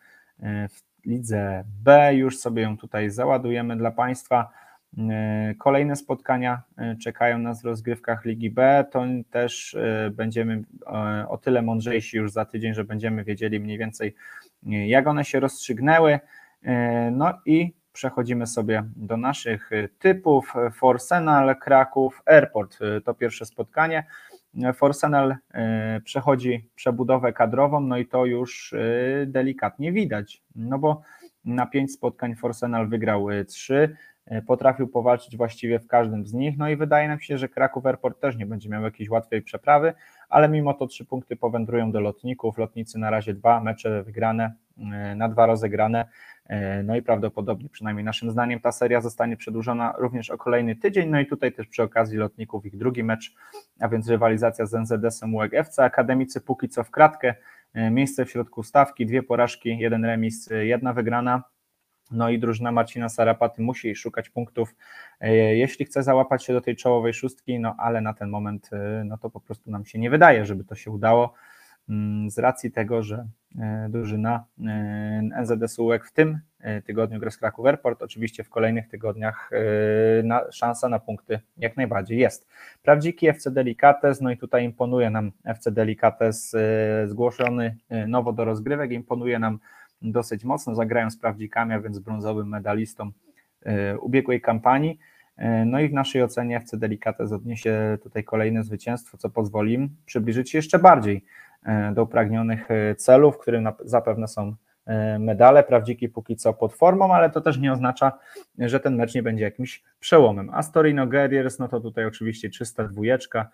w 0.69 1.05
lidze 1.05 1.63
B. 1.83 2.15
Już 2.15 2.37
sobie 2.37 2.61
ją 2.61 2.77
tutaj 2.77 3.09
załadujemy 3.09 3.77
dla 3.77 3.91
Państwa. 3.91 4.49
Kolejne 5.57 5.95
spotkania 5.95 6.61
czekają 7.03 7.37
nas 7.37 7.61
w 7.61 7.65
rozgrywkach 7.65 8.25
Ligi 8.25 8.49
B. 8.49 8.85
To 8.91 9.05
też 9.29 9.77
będziemy 10.11 10.63
o 11.27 11.37
tyle 11.37 11.61
mądrzejsi 11.61 12.17
już 12.17 12.31
za 12.31 12.45
tydzień, 12.45 12.73
że 12.73 12.83
będziemy 12.83 13.23
wiedzieli 13.23 13.59
mniej 13.59 13.77
więcej, 13.77 14.15
jak 14.63 15.07
one 15.07 15.25
się 15.25 15.39
rozstrzygnęły. 15.39 16.19
No 17.11 17.33
i 17.45 17.73
przechodzimy 17.97 18.47
sobie 18.47 18.83
do 18.95 19.17
naszych 19.17 19.71
y, 19.71 19.89
typów. 19.99 20.53
Forsenal, 20.73 21.55
Kraków, 21.55 22.21
Airport 22.25 22.77
y, 22.81 23.01
to 23.01 23.13
pierwsze 23.13 23.45
spotkanie. 23.45 24.03
Forsenal 24.73 25.31
y, 25.31 25.37
przechodzi 26.01 26.69
przebudowę 26.75 27.33
kadrową, 27.33 27.79
no 27.79 27.97
i 27.97 28.05
to 28.05 28.25
już 28.25 28.75
delikatnie 29.25 29.91
widać, 29.91 30.43
no 30.55 30.79
bo 30.79 31.01
na 31.45 31.65
pięć 31.65 31.91
spotkań 31.91 32.35
Forsenal 32.35 32.87
wygrał 32.87 33.27
trzy, 33.47 33.95
potrafił 34.47 34.87
powalczyć 34.87 35.37
właściwie 35.37 35.79
w 35.79 35.87
każdym 35.87 36.27
z 36.27 36.33
nich, 36.33 36.57
no 36.57 36.69
i 36.69 36.75
wydaje 36.75 37.07
nam 37.07 37.19
się, 37.19 37.37
że 37.37 37.49
Kraków 37.49 37.85
Airport 37.85 38.19
też 38.19 38.35
nie 38.35 38.45
będzie 38.45 38.69
miał 38.69 38.83
jakiejś 38.83 39.09
łatwej 39.09 39.41
przeprawy, 39.41 39.93
ale 40.29 40.49
mimo 40.49 40.73
to 40.73 40.87
trzy 40.87 41.05
punkty 41.05 41.35
powędrują 41.35 41.91
do 41.91 41.99
lotników, 41.99 42.57
lotnicy 42.57 42.99
na 42.99 43.09
razie 43.09 43.33
dwa 43.33 43.61
mecze 43.61 44.03
wygrane, 44.03 44.53
na 45.15 45.29
dwa 45.29 45.45
rozegrane, 45.45 46.05
E, 46.47 46.83
no 46.83 46.95
i 46.95 47.01
prawdopodobnie, 47.01 47.69
przynajmniej 47.69 48.05
naszym 48.05 48.31
zdaniem, 48.31 48.59
ta 48.59 48.71
seria 48.71 49.01
zostanie 49.01 49.37
przedłużona 49.37 49.93
również 49.97 50.29
o 50.29 50.37
kolejny 50.37 50.75
tydzień. 50.75 51.09
No 51.09 51.19
i 51.19 51.25
tutaj 51.25 51.53
też 51.53 51.67
przy 51.67 51.83
okazji 51.83 52.17
lotników 52.17 52.65
ich 52.65 52.77
drugi 52.77 53.03
mecz, 53.03 53.35
a 53.79 53.87
więc 53.87 54.09
rywalizacja 54.09 54.65
z 54.65 54.73
NZS-em 54.73 55.35
UEG 55.35 55.53
FC. 55.53 55.83
Akademicy 55.83 56.41
póki 56.41 56.69
co 56.69 56.83
w 56.83 56.91
kratkę, 56.91 57.35
e, 57.73 57.91
miejsce 57.91 58.25
w 58.25 58.31
środku 58.31 58.63
stawki, 58.63 59.05
dwie 59.05 59.23
porażki, 59.23 59.77
jeden 59.77 60.05
remis, 60.05 60.51
e, 60.51 60.65
jedna 60.65 60.93
wygrana. 60.93 61.43
No 62.11 62.29
i 62.29 62.39
drużyna 62.39 62.71
Marcina 62.71 63.09
Sarapaty 63.09 63.61
musi 63.61 63.95
szukać 63.95 64.29
punktów, 64.29 64.75
jeśli 65.51 65.85
chce 65.85 66.03
załapać 66.03 66.45
się 66.45 66.53
do 66.53 66.61
tej 66.61 66.75
czołowej 66.75 67.13
szóstki, 67.13 67.59
no 67.59 67.75
ale 67.77 68.01
na 68.01 68.13
ten 68.13 68.29
moment 68.29 68.69
no 69.05 69.17
to 69.17 69.29
po 69.29 69.39
prostu 69.39 69.71
nam 69.71 69.85
się 69.85 69.99
nie 69.99 70.09
wydaje, 70.09 70.45
żeby 70.45 70.63
to 70.63 70.75
się 70.75 70.91
udało. 70.91 71.33
Mm, 71.89 72.29
z 72.29 72.39
racji 72.39 72.71
tego, 72.71 73.03
że 73.03 73.27
e, 73.59 73.87
drużyna 73.89 74.45
e, 74.67 75.21
NZS 75.41 75.79
UEK 75.79 76.05
w 76.05 76.11
tym 76.11 76.39
e, 76.59 76.81
tygodniu 76.81 77.19
gra 77.19 77.31
z 77.31 77.37
Kraków 77.37 77.65
Airport, 77.65 78.01
oczywiście 78.01 78.43
w 78.43 78.49
kolejnych 78.49 78.87
tygodniach 78.87 79.51
na, 80.23 80.51
szansa 80.51 80.89
na 80.89 80.99
punkty 80.99 81.39
jak 81.57 81.77
najbardziej 81.77 82.19
jest. 82.19 82.47
Prawdziki 82.83 83.27
FC 83.27 83.51
Delicates, 83.51 84.21
no 84.21 84.31
i 84.31 84.37
tutaj 84.37 84.63
imponuje 84.63 85.09
nam 85.09 85.31
FC 85.45 85.71
Delicates 85.71 86.55
zgłoszony 87.05 87.75
nowo 88.07 88.33
do 88.33 88.45
rozgrywek, 88.45 88.91
imponuje 88.91 89.39
nam 89.39 89.59
dosyć 90.01 90.43
mocno, 90.43 90.75
zagrają 90.75 91.11
z 91.11 91.17
Prawdzikami, 91.17 91.73
a 91.73 91.79
więc 91.79 91.99
brązowym 91.99 92.49
medalistą 92.49 93.11
ubiegłej 94.01 94.41
kampanii. 94.41 94.99
No 95.65 95.79
i 95.79 95.89
w 95.89 95.93
naszej 95.93 96.23
ocenie 96.23 96.57
FC 96.57 96.77
Delicates 96.77 97.31
odniesie 97.31 97.97
tutaj 98.03 98.23
kolejne 98.23 98.63
zwycięstwo, 98.63 99.17
co 99.17 99.29
pozwoli 99.29 99.73
im 99.73 99.89
przybliżyć 100.05 100.51
się 100.51 100.57
jeszcze 100.57 100.79
bardziej 100.79 101.25
E, 101.67 101.91
do 101.93 102.03
upragnionych 102.03 102.71
e, 102.71 102.95
celów, 102.95 103.37
którym 103.37 103.69
zapewne 103.85 104.27
są 104.27 104.55
e, 104.85 105.19
medale. 105.19 105.63
Prawdziki 105.63 106.09
póki 106.09 106.35
co 106.35 106.53
pod 106.53 106.73
formą, 106.73 107.13
ale 107.13 107.29
to 107.29 107.41
też 107.41 107.57
nie 107.57 107.73
oznacza, 107.73 108.11
że 108.59 108.79
ten 108.79 108.95
mecz 108.95 109.15
nie 109.15 109.23
będzie 109.23 109.43
jakimś 109.43 109.83
przełomem. 109.99 110.49
Astorino 110.49 111.07
Guerriers, 111.07 111.59
no 111.59 111.67
to 111.67 111.79
tutaj 111.79 112.05
oczywiście 112.05 112.49
czysta 112.49 112.83
dwójeczka. 112.83 113.49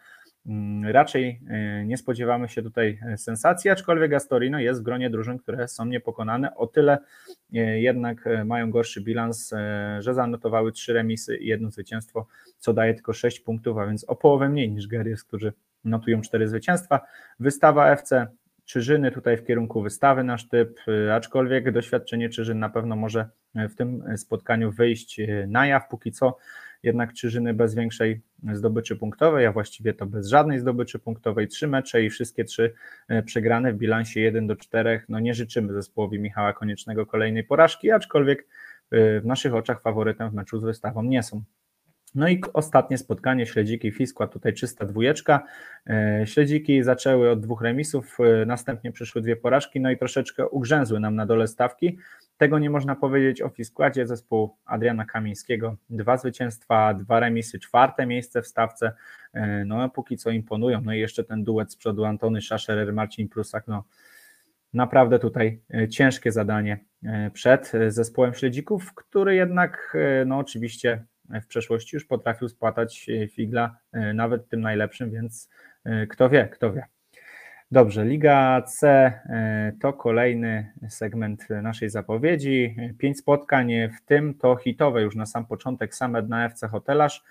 Mm, 0.46 0.92
raczej 0.92 1.42
nie 1.86 1.98
spodziewamy 1.98 2.50
się 2.50 2.62
tutaj 2.62 3.00
sensacji, 3.18 3.70
aczkolwiek 3.70 4.14
Astorino 4.14 4.60
jest 4.60 4.80
w 4.82 4.84
gronie 4.84 5.10
drużyn, 5.10 5.40
które 5.40 5.68
są 5.68 5.86
niepokonane. 5.86 6.56
O 6.56 6.68
tyle 6.68 6.98
jednak 7.76 8.30
mają 8.46 8.72
gorszy 8.72 9.02
bilans, 9.02 9.54
że 10.00 10.14
zanotowały 10.14 10.72
trzy 10.72 10.94
remisy 10.94 11.38
i 11.38 11.48
jedno 11.48 11.72
zwycięstwo, 11.72 12.28
co 12.60 12.74
daje 12.74 12.94
tylko 12.94 13.14
6 13.14 13.40
punktów, 13.40 13.78
a 13.78 13.86
więc 13.86 14.04
o 14.04 14.16
połowę 14.16 14.50
mniej 14.50 14.72
niż 14.72 14.88
Guerriers, 14.88 15.24
którzy 15.24 15.54
notują 15.84 16.22
cztery 16.22 16.48
zwycięstwa. 16.48 17.00
Wystawa 17.40 17.92
FC 17.92 18.28
Czyżyny 18.66 19.12
tutaj 19.12 19.38
w 19.38 19.46
kierunku 19.46 19.82
wystawy 19.82 20.24
nasz 20.24 20.48
typ, 20.48 20.80
aczkolwiek 21.14 21.72
doświadczenie 21.72 22.30
Czyżyn 22.30 22.60
na 22.60 22.70
pewno 22.70 22.96
może 22.96 23.30
w 23.56 23.76
tym 23.76 24.04
spotkaniu 24.18 24.72
wyjść 24.72 25.22
na 25.48 25.68
jaw, 25.68 25.88
póki 25.90 26.12
co 26.12 26.38
jednak 26.84 27.14
Czyżyny 27.14 27.54
bez 27.54 27.76
większej 27.76 28.22
zdobyczy 28.54 28.96
punktowej, 28.96 29.46
a 29.46 29.52
właściwie 29.52 29.94
to 29.94 30.06
bez 30.06 30.28
żadnej 30.28 30.60
zdobyczy 30.60 31.00
punktowej, 31.00 31.48
trzy 31.48 31.68
mecze 31.68 32.04
i 32.04 32.10
wszystkie 32.10 32.46
trzy 32.46 32.74
przegrane 33.26 33.74
w 33.74 33.78
bilansie 33.78 34.20
1 34.20 34.48
do 34.48 34.56
4. 34.56 35.02
No 35.10 35.20
nie 35.20 35.34
życzymy 35.34 35.74
zespołowi 35.74 36.20
Michała 36.20 36.54
Koniecznego 36.54 37.06
kolejnej 37.06 37.44
porażki, 37.44 37.92
aczkolwiek 37.92 38.48
w 38.92 39.22
naszych 39.26 39.56
oczach 39.56 39.82
faworytem 39.82 40.30
w 40.30 40.34
meczu 40.34 40.60
z 40.60 40.64
wystawą 40.64 41.04
nie 41.04 41.24
są. 41.24 41.44
No 42.16 42.28
i 42.28 42.42
ostatnie 42.54 42.98
spotkanie 42.98 43.46
Śledziki 43.46 43.92
Fiskła, 43.92 44.28
tutaj 44.28 44.54
czysta 44.54 44.86
dwójeczka. 44.86 45.44
E, 45.88 46.22
śledziki 46.26 46.84
zaczęły 46.84 47.32
od 47.32 47.40
dwóch 47.40 47.62
remisów, 47.62 48.18
e, 48.20 48.46
następnie 48.46 48.92
przyszły 48.92 49.22
dwie 49.22 49.36
porażki, 49.36 49.80
no 49.80 49.92
i 49.92 49.98
troszeczkę 49.98 50.50
ugrzęzły 50.50 51.00
nam 51.00 51.16
na 51.16 51.26
dole 51.26 51.48
stawki. 51.48 51.98
Tego 52.38 52.60
nie 52.60 52.70
można 52.70 52.96
powiedzieć 52.96 53.42
o 53.42 53.50
Fiskładzie 53.50 54.08
zespół 54.08 54.56
Adriana 54.66 55.06
Kamińskiego. 55.06 55.76
Dwa 55.90 56.18
zwycięstwa, 56.18 56.94
dwa 56.94 57.20
remisy, 57.20 57.60
czwarte 57.60 58.06
miejsce 58.06 58.42
w 58.42 58.48
stawce. 58.48 58.92
E, 59.34 59.66
no 59.66 59.90
póki 59.90 60.18
co 60.18 60.32
imponują. 60.32 60.82
No 60.82 60.94
i 60.94 61.00
jeszcze 61.00 61.24
ten 61.24 61.44
duet 61.44 61.72
z 61.72 61.76
przodu 61.76 62.06
Antony 62.06 62.42
Szaszerer, 62.42 62.94
Marcin 62.94 63.30
Prusak, 63.30 63.68
no 63.68 63.84
naprawdę 64.74 65.20
tutaj 65.20 65.62
ciężkie 65.90 66.32
zadanie 66.32 66.80
przed 67.34 67.72
zespołem 67.88 68.34
Śledzików, 68.34 68.94
który 68.94 69.36
jednak 69.36 69.98
no 70.26 70.38
oczywiście 70.38 71.04
w 71.42 71.48
przeszłości 71.48 71.96
już 71.96 72.06
potrafił 72.06 72.50
spłatać 72.50 73.10
e, 73.10 73.28
figla 73.28 73.78
e, 73.92 74.14
nawet 74.14 74.50
tym 74.50 74.62
najlepszym, 74.62 75.12
więc 75.12 75.50
e, 75.84 76.08
kto 76.08 76.30
wie, 76.30 76.50
kto 76.52 76.74
wie. 76.74 76.86
Dobrze, 77.74 78.06
Liga 78.06 78.62
C 78.62 79.12
to 79.82 79.94
kolejny 79.94 80.74
segment 80.90 81.50
naszej 81.50 81.90
zapowiedzi. 81.90 82.76
Pięć 82.98 83.18
spotkań, 83.18 83.72
w 83.98 84.06
tym 84.06 84.34
to 84.34 84.56
hitowe 84.56 85.02
już 85.02 85.16
na 85.16 85.26
sam 85.26 85.46
początek, 85.46 85.96
same 85.96 86.22
na 86.22 86.46
FC 86.46 86.68
Hotelarz. 86.68 87.24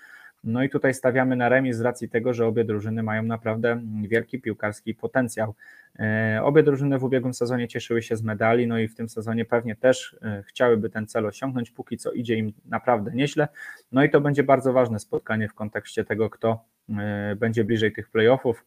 No 0.43 0.63
i 0.63 0.69
tutaj 0.69 0.93
stawiamy 0.93 1.35
na 1.35 1.49
remis 1.49 1.77
z 1.77 1.81
racji 1.81 2.09
tego, 2.09 2.33
że 2.33 2.47
obie 2.47 2.63
drużyny 2.63 3.03
mają 3.03 3.23
naprawdę 3.23 3.81
wielki 4.07 4.41
piłkarski 4.41 4.95
potencjał. 4.95 5.55
E, 5.99 6.39
obie 6.43 6.63
drużyny 6.63 6.99
w 6.99 7.03
ubiegłym 7.03 7.33
sezonie 7.33 7.67
cieszyły 7.67 8.01
się 8.01 8.15
z 8.15 8.23
medali, 8.23 8.67
no 8.67 8.79
i 8.79 8.87
w 8.87 8.95
tym 8.95 9.09
sezonie 9.09 9.45
pewnie 9.45 9.75
też 9.75 10.17
e, 10.21 10.43
chciałyby 10.47 10.89
ten 10.89 11.07
cel 11.07 11.25
osiągnąć. 11.25 11.71
Póki 11.71 11.97
co 11.97 12.11
idzie 12.11 12.35
im 12.35 12.53
naprawdę 12.65 13.11
nieźle. 13.11 13.47
No 13.91 14.03
i 14.03 14.09
to 14.09 14.21
będzie 14.21 14.43
bardzo 14.43 14.73
ważne 14.73 14.99
spotkanie 14.99 15.47
w 15.47 15.53
kontekście 15.53 16.05
tego, 16.05 16.29
kto 16.29 16.65
e, 16.89 17.35
będzie 17.35 17.63
bliżej 17.63 17.93
tych 17.93 18.09
playoffów. 18.09 18.65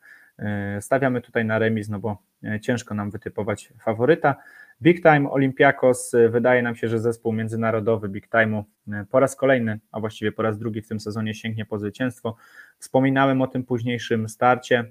Stawiamy 0.81 1.20
tutaj 1.20 1.44
na 1.44 1.59
remis, 1.59 1.88
no 1.88 1.99
bo 1.99 2.22
ciężko 2.61 2.94
nam 2.94 3.11
wytypować 3.11 3.72
faworyta. 3.81 4.37
Big 4.83 5.03
Time 5.03 5.31
Olympiakos, 5.31 6.12
wydaje 6.31 6.62
nam 6.62 6.77
się, 6.77 6.88
że 6.88 6.99
zespół 6.99 7.33
międzynarodowy 7.33 8.09
Big 8.09 8.29
Time'u 8.29 8.62
po 9.11 9.20
raz 9.20 9.37
kolejny, 9.37 9.81
a 9.92 10.01
właściwie 10.01 10.33
po 10.33 10.42
raz 10.42 10.59
drugi 10.59 10.83
w 10.83 10.88
tym 10.88 11.01
sezonie 11.01 11.35
sięgnie 11.35 11.64
po 11.64 11.79
zwycięstwo. 11.79 12.37
Wspominałem 12.79 13.42
o 13.42 13.46
tym 13.46 13.64
późniejszym 13.64 14.29
starcie. 14.29 14.85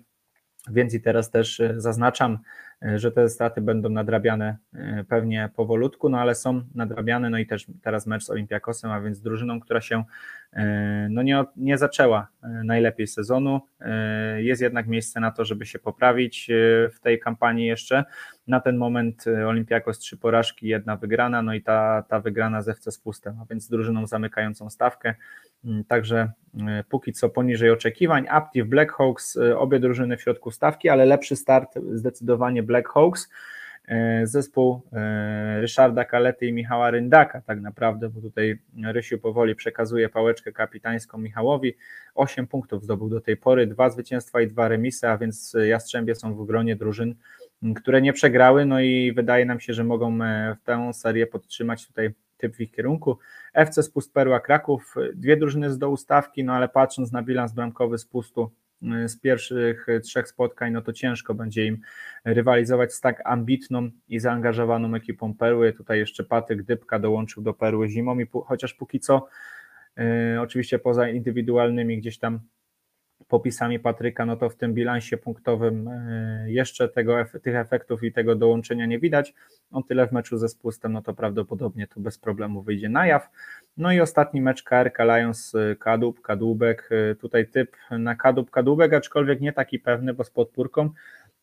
Więc 0.72 0.94
i 0.94 1.02
teraz 1.02 1.32
też 1.32 1.60
e, 1.60 1.74
zaznaczam, 1.78 2.38
e, 2.82 3.00
że 3.00 3.12
te 3.12 3.30
straty 3.30 3.62
będą 3.62 3.90
nadrabiane 3.90 4.58
e, 4.74 5.04
pewnie 5.04 5.50
powolutku, 5.56 6.10
no 6.10 6.20
ale 6.20 6.36
są 6.36 6.62
nadrabiane, 6.76 7.30
no 7.30 7.38
i 7.38 7.46
też 7.46 7.68
teraz 7.82 8.08
mecz 8.08 8.24
z 8.24 8.30
Olimpiakosem, 8.30 8.92
a 8.92 9.02
więc 9.02 9.22
drużyną, 9.22 9.60
która 9.60 9.82
się 9.82 10.04
no 11.10 11.24
nie, 11.24 11.44
nie 11.56 11.78
zaczęła 11.78 12.28
najlepiej 12.64 13.08
sezonu. 13.08 13.62
Jest 14.38 14.62
jednak 14.62 14.88
miejsce 14.88 15.20
na 15.20 15.32
to, 15.32 15.46
żeby 15.46 15.66
się 15.66 15.80
poprawić 15.80 16.48
w 16.94 17.00
tej 17.02 17.20
kampanii 17.20 17.66
jeszcze. 17.68 18.04
Na 18.48 18.60
ten 18.60 18.78
moment 18.78 19.26
Olimpiakos 19.48 20.00
trzy 20.00 20.18
porażki, 20.18 20.68
jedna 20.68 20.96
wygrana, 20.98 21.42
no 21.42 21.54
i 21.54 21.62
ta, 21.62 22.04
ta 22.10 22.20
wygrana 22.20 22.62
ze 22.62 22.72
FC 22.72 22.92
Spustem, 22.92 23.40
a 23.42 23.46
więc 23.50 23.70
drużyną 23.70 24.08
zamykającą 24.08 24.70
stawkę. 24.70 25.16
Mm, 25.66 25.84
także 25.84 26.32
e, 26.68 26.84
póki 26.90 27.14
co 27.14 27.30
poniżej 27.30 27.72
oczekiwań. 27.72 28.26
Aptiv, 28.30 28.66
Blackhawks, 28.66 29.38
e, 29.38 29.58
obie 29.58 29.80
drużyny 29.80 30.18
w 30.18 30.22
środku 30.22 30.52
stawki, 30.52 30.90
ale 30.90 31.06
lepszy 31.06 31.36
start 31.36 31.80
zdecydowanie 31.94 32.64
Blackhawks. 32.64 33.24
E, 33.24 33.55
zespół 34.24 34.82
Ryszarda 35.60 36.06
Kalety 36.06 36.46
i 36.46 36.54
Michała 36.54 36.92
Ryndaka, 36.92 37.42
tak 37.42 37.62
naprawdę, 37.62 38.10
bo 38.10 38.22
tutaj 38.22 38.60
Rysiu 38.84 39.20
powoli 39.20 39.56
przekazuje 39.56 40.10
pałeczkę 40.10 40.52
kapitańską 40.52 41.18
Michałowi. 41.18 41.76
Osiem 42.16 42.48
punktów 42.48 42.84
zdobył 42.84 43.10
do 43.10 43.22
tej 43.22 43.38
pory, 43.38 43.68
dwa 43.68 43.90
zwycięstwa 43.90 44.42
i 44.42 44.48
dwa 44.48 44.68
remisy, 44.68 45.08
a 45.08 45.18
więc 45.18 45.56
Jastrzębie 45.66 46.16
są 46.16 46.34
w 46.34 46.46
gronie 46.46 46.76
drużyn, 46.76 47.16
które 47.76 48.02
nie 48.02 48.14
przegrały, 48.14 48.66
no 48.66 48.80
i 48.80 49.14
wydaje 49.16 49.46
nam 49.46 49.60
się, 49.60 49.74
że 49.74 49.84
mogą 49.84 50.18
w 50.62 50.64
tę 50.64 50.94
serię 50.94 51.28
podtrzymać 51.28 51.88
tutaj 51.88 52.10
typ 52.38 52.56
w 52.56 52.62
ich 52.62 52.72
kierunku. 52.72 53.18
FC 53.54 53.84
Spust 53.84 54.14
Perła 54.14 54.40
Kraków, 54.40 54.96
dwie 55.14 55.38
drużyny 55.38 55.72
z 55.72 55.78
dołu 55.78 55.98
stawki, 55.98 56.44
no 56.44 56.54
ale 56.54 56.70
patrząc 56.70 57.12
na 57.12 57.24
bilans 57.24 57.54
bramkowy 57.54 57.98
Spustu 57.98 58.52
z 59.06 59.20
pierwszych 59.20 59.88
trzech 60.04 60.28
spotkań, 60.28 60.74
no 60.74 60.82
to 60.82 60.94
ciężko 60.94 61.34
będzie 61.34 61.66
im 61.66 61.78
rywalizować 62.26 62.94
z 62.94 63.02
tak 63.02 63.22
ambitną 63.26 63.90
i 64.10 64.20
zaangażowaną 64.20 64.96
ekipą 64.96 65.34
Perły. 65.34 65.74
Tutaj 65.74 66.00
jeszcze 66.00 66.24
Patryk 66.24 66.64
Dybka 66.64 67.00
dołączył 67.00 67.44
do 67.44 67.54
Perły 67.54 67.90
zimą 67.90 68.20
i 68.20 68.28
chociaż 68.46 68.74
póki 68.74 69.00
co, 69.00 69.28
y, 70.36 70.42
oczywiście 70.42 70.80
poza 70.80 71.10
indywidualnymi 71.10 71.98
gdzieś 71.98 72.20
tam 72.20 72.40
popisami 73.28 73.80
Patryka, 73.80 74.26
no 74.26 74.36
to 74.36 74.50
w 74.50 74.56
tym 74.56 74.74
bilansie 74.74 75.18
punktowym 75.18 75.88
e, 75.88 76.46
jeszcze 76.48 76.90
tego, 76.90 77.16
tych 77.44 77.56
efektów 77.56 78.04
i 78.04 78.12
tego 78.12 78.36
dołączenia 78.36 78.86
nie 78.86 79.00
widać. 79.00 79.34
On 79.72 79.84
tyle 79.84 80.08
w 80.08 80.12
meczu 80.12 80.38
ze 80.38 80.50
Spustem, 80.50 80.94
no 80.94 81.02
to 81.02 81.14
prawdopodobnie 81.14 81.88
to 81.88 82.00
bez 82.00 82.18
problemu 82.18 82.62
wyjdzie 82.62 82.90
na 82.90 83.08
jaw. 83.08 83.30
No 83.78 83.92
i 83.92 84.00
ostatni 84.00 84.42
mecz 84.42 84.64
KRK 84.64 85.04
Lions 85.04 85.56
e, 85.56 85.76
Kadłub, 85.76 86.22
Kadłubek, 86.22 86.90
e, 86.92 87.16
tutaj 87.16 87.48
typ 87.48 87.76
na 87.92 88.16
Kadłub, 88.16 88.52
Kadłubek, 88.52 88.94
aczkolwiek 88.94 89.42
nie 89.42 89.54
taki 89.54 89.80
pewny, 89.80 90.14
bo 90.14 90.24
z 90.24 90.30
podpórką. 90.30 90.90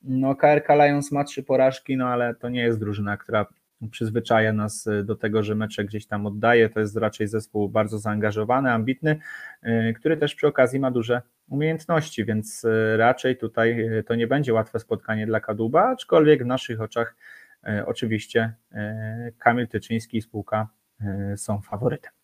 No 0.03 0.35
KRK 0.37 0.75
Lions 0.75 1.13
ma 1.13 1.25
trzy 1.25 1.43
porażki, 1.43 1.97
no 1.97 2.09
ale 2.09 2.35
to 2.35 2.49
nie 2.49 2.63
jest 2.63 2.79
drużyna, 2.79 3.17
która 3.17 3.47
przyzwyczaja 3.91 4.53
nas 4.53 4.87
y, 4.87 5.05
do 5.05 5.17
tego, 5.17 5.43
że 5.43 5.55
mecze 5.55 5.85
gdzieś 5.85 6.07
tam 6.07 6.27
oddaje. 6.27 6.69
To 6.69 6.81
jest 6.81 6.97
raczej 6.97 7.29
zespół 7.29 7.69
bardzo 7.69 7.99
zaangażowany, 7.99 8.71
ambitny, 8.71 9.19
y, 9.67 9.95
który 9.97 10.17
też 10.17 10.35
przy 10.35 10.47
okazji 10.47 10.81
ma 10.81 10.91
duże 10.91 11.23
umiejętności, 11.49 12.25
więc 12.25 12.65
y, 12.65 12.97
raczej 12.97 13.37
tutaj 13.37 13.91
to 14.07 14.15
nie 14.15 14.27
będzie 14.27 14.53
łatwe 14.53 14.79
spotkanie 14.79 15.27
dla 15.27 15.41
Kaduba, 15.41 15.83
aczkolwiek 15.83 16.43
w 16.43 16.47
naszych 16.47 16.81
oczach 16.81 17.17
oczywiście 17.87 18.53
Kamil 19.39 19.69
Tyczyński 19.69 20.19
i 20.19 20.23
spółka 20.23 20.69
są 21.37 21.61
faworytem. 21.61 22.22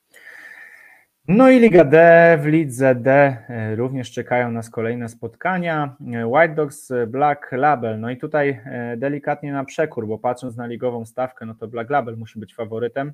No 1.30 1.50
i 1.50 1.60
Liga 1.60 1.84
D, 1.84 2.38
w 2.42 2.46
Lidze 2.46 2.94
D 2.94 3.10
e, 3.10 3.76
również 3.76 4.10
czekają 4.10 4.50
nas 4.50 4.70
kolejne 4.70 5.08
spotkania. 5.08 5.96
E, 6.14 6.26
White 6.26 6.54
Dogs, 6.54 6.90
e, 6.90 7.06
Black 7.06 7.52
Label. 7.52 8.00
No 8.00 8.10
i 8.10 8.16
tutaj 8.16 8.60
delikatnie 8.96 9.52
na 9.52 9.64
przekór, 9.64 10.06
bo 10.06 10.18
patrząc 10.18 10.56
na 10.56 10.66
ligową 10.66 11.06
stawkę, 11.06 11.46
no 11.46 11.54
to 11.54 11.68
Black 11.68 11.90
Label 11.90 12.16
musi 12.16 12.38
być 12.38 12.54
faworytem. 12.54 13.12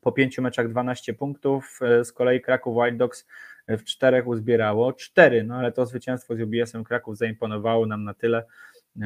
Po 0.00 0.12
pięciu 0.12 0.42
meczach 0.42 0.68
12 0.68 1.14
punktów, 1.14 1.80
z 2.04 2.12
kolei 2.12 2.40
Kraków 2.40 2.76
White 2.76 2.96
Dogs 2.96 3.26
w 3.68 3.84
czterech 3.84 4.26
uzbierało 4.26 4.92
cztery, 4.92 5.44
no 5.44 5.54
ale 5.56 5.72
to 5.72 5.86
zwycięstwo 5.86 6.36
z 6.36 6.40
UBS-em 6.40 6.84
Kraków 6.84 7.16
zaimponowało 7.16 7.86
nam 7.86 8.04
na 8.04 8.14
tyle, 8.14 8.44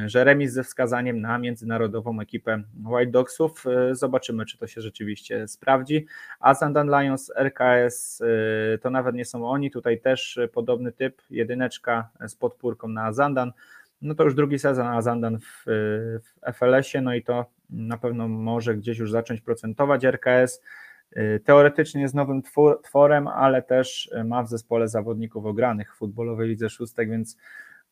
że 0.07 0.25
remis 0.25 0.53
ze 0.53 0.65
wskazaniem 0.65 1.21
na 1.21 1.39
międzynarodową 1.39 2.21
ekipę 2.21 2.63
White 2.85 3.11
Dogsów. 3.11 3.65
E, 3.67 3.95
zobaczymy, 3.95 4.47
czy 4.47 4.59
to 4.59 4.67
się 4.67 4.81
rzeczywiście 4.81 5.49
sprawdzi. 5.49 6.07
A 6.41 6.55
Zandan 6.55 6.89
Lions, 6.89 7.33
RKS 7.37 8.23
e, 8.75 8.79
to 8.79 8.91
nawet 8.91 9.15
nie 9.15 9.25
są 9.25 9.49
oni, 9.49 9.71
tutaj 9.71 10.01
też 10.01 10.41
podobny 10.53 10.93
typ, 10.93 11.23
jedyneczka 11.31 12.09
z 12.29 12.37
podpórką 12.37 12.89
na 12.89 13.05
Azandan. 13.05 13.53
No 14.03 14.15
to 14.15 14.25
już 14.25 14.35
drugi 14.35 14.59
sezon 14.59 14.87
Azandan 14.87 15.39
w, 15.39 15.65
w 16.23 16.53
FLS-ie, 16.53 17.03
no 17.03 17.15
i 17.15 17.23
to 17.23 17.47
na 17.71 17.99
pewno 17.99 18.29
może 18.29 18.75
gdzieś 18.75 18.99
już 18.99 19.11
zacząć 19.11 19.41
procentować 19.41 20.05
RKS. 20.05 20.63
Teoretycznie 21.45 22.03
jest 22.03 22.15
nowym 22.15 22.43
tworem, 22.83 23.29
ale 23.29 23.63
też 23.63 24.11
ma 24.25 24.43
w 24.43 24.49
zespole 24.49 24.89
zawodników 24.89 25.47
ogranych 25.47 25.95
w 25.95 25.99
futbolowej 25.99 26.49
lidze 26.49 26.71
szóstek, 26.71 27.11
więc 27.11 27.37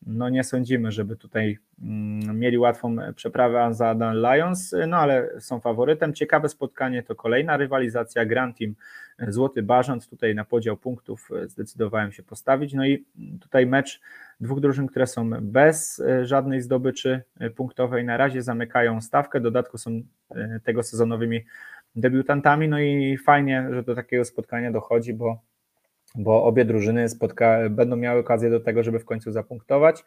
no 0.05 0.29
nie 0.29 0.43
sądzimy, 0.43 0.91
żeby 0.91 1.15
tutaj 1.15 1.57
mm, 1.81 2.39
mieli 2.39 2.57
łatwą 2.57 2.95
przeprawę 3.15 3.73
za 3.73 3.95
Lions, 4.13 4.75
no 4.87 4.97
ale 4.97 5.29
są 5.39 5.59
faworytem. 5.59 6.13
Ciekawe 6.13 6.49
spotkanie 6.49 7.03
to 7.03 7.15
kolejna 7.15 7.57
rywalizacja 7.57 8.25
Grand 8.25 8.57
Team 8.57 8.75
Złoty 9.27 9.63
Barząd, 9.63 10.09
tutaj 10.09 10.35
na 10.35 10.45
podział 10.45 10.77
punktów 10.77 11.29
zdecydowałem 11.45 12.11
się 12.11 12.23
postawić, 12.23 12.73
no 12.73 12.85
i 12.85 13.05
tutaj 13.41 13.65
mecz 13.65 14.01
dwóch 14.39 14.59
drużyn, 14.59 14.87
które 14.87 15.07
są 15.07 15.29
bez 15.41 16.03
żadnej 16.23 16.61
zdobyczy 16.61 17.21
punktowej, 17.55 18.05
na 18.05 18.17
razie 18.17 18.41
zamykają 18.41 19.01
stawkę, 19.01 19.41
dodatku 19.41 19.77
są 19.77 20.01
e, 20.29 20.59
tego 20.63 20.83
sezonowymi 20.83 21.45
debiutantami, 21.95 22.69
no 22.69 22.79
i 22.79 23.17
fajnie, 23.17 23.67
że 23.71 23.83
do 23.83 23.95
takiego 23.95 24.25
spotkania 24.25 24.71
dochodzi, 24.71 25.13
bo 25.13 25.41
bo 26.15 26.43
obie 26.43 26.65
drużyny 26.65 27.09
spotka- 27.09 27.69
będą 27.69 27.95
miały 27.95 28.19
okazję 28.19 28.49
do 28.49 28.59
tego, 28.59 28.83
żeby 28.83 28.99
w 28.99 29.05
końcu 29.05 29.31
zapunktować. 29.31 30.03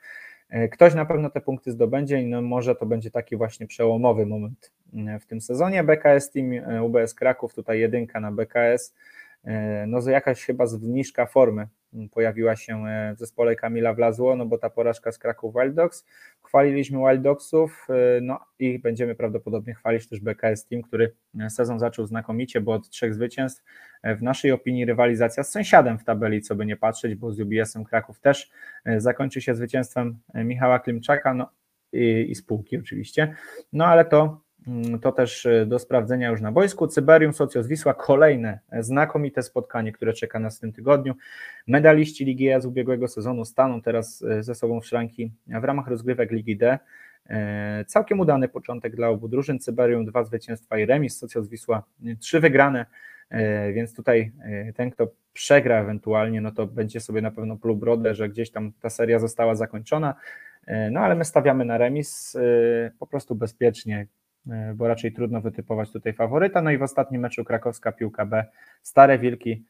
E, 0.48 0.68
ktoś 0.68 0.94
na 0.94 1.04
pewno 1.04 1.30
te 1.30 1.40
punkty 1.40 1.72
zdobędzie 1.72 2.22
i 2.22 2.26
no 2.26 2.42
może 2.42 2.74
to 2.74 2.86
będzie 2.86 3.10
taki 3.10 3.36
właśnie 3.36 3.66
przełomowy 3.66 4.26
moment 4.26 4.72
e, 5.08 5.18
w 5.18 5.26
tym 5.26 5.40
sezonie. 5.40 5.84
BKS 5.84 6.30
Team 6.30 6.52
e, 6.52 6.82
UBS 6.82 7.14
Kraków, 7.14 7.54
tutaj 7.54 7.80
jedynka 7.80 8.20
na 8.20 8.32
BKS, 8.32 8.94
no 9.86 10.10
jakaś 10.10 10.44
chyba 10.44 10.66
zniżka 10.66 11.26
formy 11.26 11.68
pojawiła 12.10 12.56
się 12.56 12.84
w 13.14 13.18
zespole 13.18 13.56
Kamila 13.56 13.94
Wlazło, 13.94 14.36
no 14.36 14.46
bo 14.46 14.58
ta 14.58 14.70
porażka 14.70 15.12
z 15.12 15.18
Kraków 15.18 15.54
Wild 15.54 15.74
Dogs. 15.74 16.06
Chwaliliśmy 16.42 16.98
Wild 16.98 17.22
Dogsów, 17.22 17.86
no 18.22 18.40
i 18.58 18.78
będziemy 18.78 19.14
prawdopodobnie 19.14 19.74
chwalić 19.74 20.08
też 20.08 20.20
BKS 20.20 20.66
Team, 20.66 20.82
który 20.82 21.14
sezon 21.48 21.78
zaczął 21.78 22.06
znakomicie, 22.06 22.60
bo 22.60 22.72
od 22.72 22.88
trzech 22.88 23.14
zwycięstw 23.14 23.64
w 24.04 24.22
naszej 24.22 24.52
opinii 24.52 24.84
rywalizacja 24.84 25.42
z 25.42 25.50
sąsiadem 25.50 25.98
w 25.98 26.04
tabeli, 26.04 26.42
co 26.42 26.54
by 26.54 26.66
nie 26.66 26.76
patrzeć, 26.76 27.14
bo 27.14 27.32
z 27.32 27.40
UBS-em 27.40 27.84
Kraków 27.84 28.20
też 28.20 28.50
zakończy 28.96 29.40
się 29.40 29.54
zwycięstwem 29.54 30.18
Michała 30.34 30.78
Klimczaka 30.78 31.34
no, 31.34 31.50
i, 31.92 32.26
i 32.30 32.34
spółki 32.34 32.76
oczywiście, 32.76 33.34
no 33.72 33.86
ale 33.86 34.04
to 34.04 34.41
Mm, 34.41 34.41
to 35.02 35.12
też 35.12 35.46
e, 35.46 35.66
do 35.66 35.78
sprawdzenia 35.78 36.30
już 36.30 36.40
na 36.40 36.52
boisku. 36.52 36.86
Cyberium 36.86 37.32
Socios 37.32 37.66
Wisła, 37.66 37.94
kolejne 37.94 38.58
znakomite 38.80 39.42
spotkanie, 39.42 39.92
które 39.92 40.12
czeka 40.12 40.38
nas 40.38 40.58
w 40.58 40.60
tym 40.60 40.72
tygodniu. 40.72 41.14
Medaliści 41.66 42.24
Ligi 42.24 42.48
E 42.48 42.60
z 42.60 42.66
ubiegłego 42.66 43.08
sezonu 43.08 43.44
staną 43.44 43.82
teraz 43.82 44.22
e, 44.22 44.42
ze 44.42 44.54
sobą 44.54 44.80
w 44.80 44.86
szranki 44.86 45.32
w 45.46 45.64
ramach 45.64 45.88
rozgrywek 45.88 46.30
Ligi 46.30 46.56
D. 46.56 46.78
E, 47.26 47.84
całkiem 47.84 48.20
udany 48.20 48.48
początek 48.48 48.96
dla 48.96 49.08
obu 49.08 49.28
drużyn. 49.28 49.58
Cyberium 49.58 50.04
dwa 50.04 50.24
zwycięstwa 50.24 50.78
i 50.78 50.86
remis, 50.86 51.18
Socios 51.18 51.48
Wisła 51.48 51.82
trzy 52.20 52.40
wygrane, 52.40 52.86
więc 53.74 53.94
tutaj 53.94 54.32
ten, 54.74 54.90
kto 54.90 55.08
przegra 55.32 55.80
ewentualnie, 55.80 56.40
no 56.40 56.52
to 56.52 56.66
będzie 56.66 57.00
sobie 57.00 57.22
na 57.22 57.30
pewno 57.30 57.56
pluł 57.56 57.76
brodę, 57.76 58.14
że 58.14 58.28
gdzieś 58.28 58.50
tam 58.50 58.72
ta 58.80 58.90
seria 58.90 59.18
została 59.18 59.54
zakończona. 59.54 60.14
No 60.90 61.00
ale 61.00 61.14
my 61.14 61.24
stawiamy 61.24 61.64
na 61.64 61.78
remis 61.78 62.36
po 62.98 63.06
prostu 63.06 63.34
bezpiecznie. 63.34 64.06
Bo 64.74 64.88
raczej 64.88 65.12
trudno 65.12 65.40
wytypować 65.40 65.92
tutaj 65.92 66.12
faworyta. 66.12 66.62
No 66.62 66.70
i 66.70 66.78
w 66.78 66.82
ostatnim 66.82 67.20
meczu 67.20 67.44
krakowska 67.44 67.92
piłka 67.92 68.26
B, 68.26 68.44
Stare 68.82 69.18
Wilki 69.18 69.64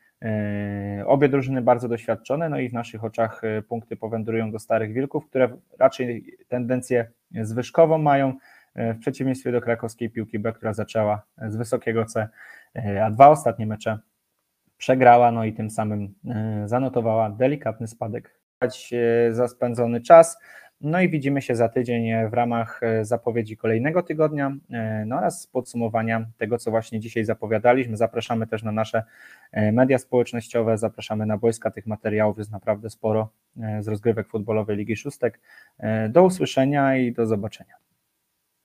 Obie 1.06 1.28
drużyny 1.28 1.62
bardzo 1.62 1.88
doświadczone, 1.88 2.48
no 2.48 2.58
i 2.58 2.68
w 2.68 2.72
naszych 2.72 3.04
oczach 3.04 3.42
punkty 3.68 3.96
powędrują 3.96 4.50
do 4.50 4.58
Starych 4.58 4.92
Wilków, 4.92 5.26
które 5.26 5.48
raczej 5.78 6.36
tendencję 6.48 7.10
zwyżkową 7.40 7.98
mają, 7.98 8.34
w 8.76 8.98
przeciwieństwie 8.98 9.52
do 9.52 9.60
krakowskiej 9.60 10.10
piłki 10.10 10.38
B, 10.38 10.52
która 10.52 10.72
zaczęła 10.72 11.22
z 11.48 11.56
wysokiego 11.56 12.04
C, 12.04 12.28
a 13.02 13.10
dwa 13.10 13.28
ostatnie 13.28 13.66
mecze 13.66 13.98
przegrała, 14.76 15.32
no 15.32 15.44
i 15.44 15.52
tym 15.52 15.70
samym 15.70 16.14
zanotowała 16.64 17.30
delikatny 17.30 17.88
spadek 17.88 18.40
za 19.30 19.48
spędzony 19.48 20.00
czas. 20.00 20.38
No 20.82 21.00
i 21.00 21.08
widzimy 21.08 21.42
się 21.42 21.56
za 21.56 21.68
tydzień 21.68 22.28
w 22.30 22.32
ramach 22.32 22.80
e, 22.82 23.04
zapowiedzi 23.04 23.56
kolejnego 23.56 24.02
tygodnia 24.02 24.56
e, 24.70 25.04
no 25.06 25.16
oraz 25.16 25.46
podsumowania 25.46 26.26
tego, 26.38 26.58
co 26.58 26.70
właśnie 26.70 27.00
dzisiaj 27.00 27.24
zapowiadaliśmy. 27.24 27.96
Zapraszamy 27.96 28.46
też 28.46 28.62
na 28.62 28.72
nasze 28.72 29.02
e, 29.52 29.72
media 29.72 29.98
społecznościowe, 29.98 30.78
zapraszamy 30.78 31.26
na 31.26 31.38
boiska 31.38 31.70
tych 31.70 31.86
materiałów, 31.86 32.38
jest 32.38 32.50
naprawdę 32.50 32.90
sporo 32.90 33.28
z 33.80 33.88
rozgrywek 33.88 34.28
futbolowej 34.28 34.76
Ligi 34.76 34.96
Szóstek. 34.96 35.40
Do 36.08 36.24
usłyszenia 36.24 36.96
i 36.96 37.12
do 37.12 37.26
zobaczenia. 37.26 37.74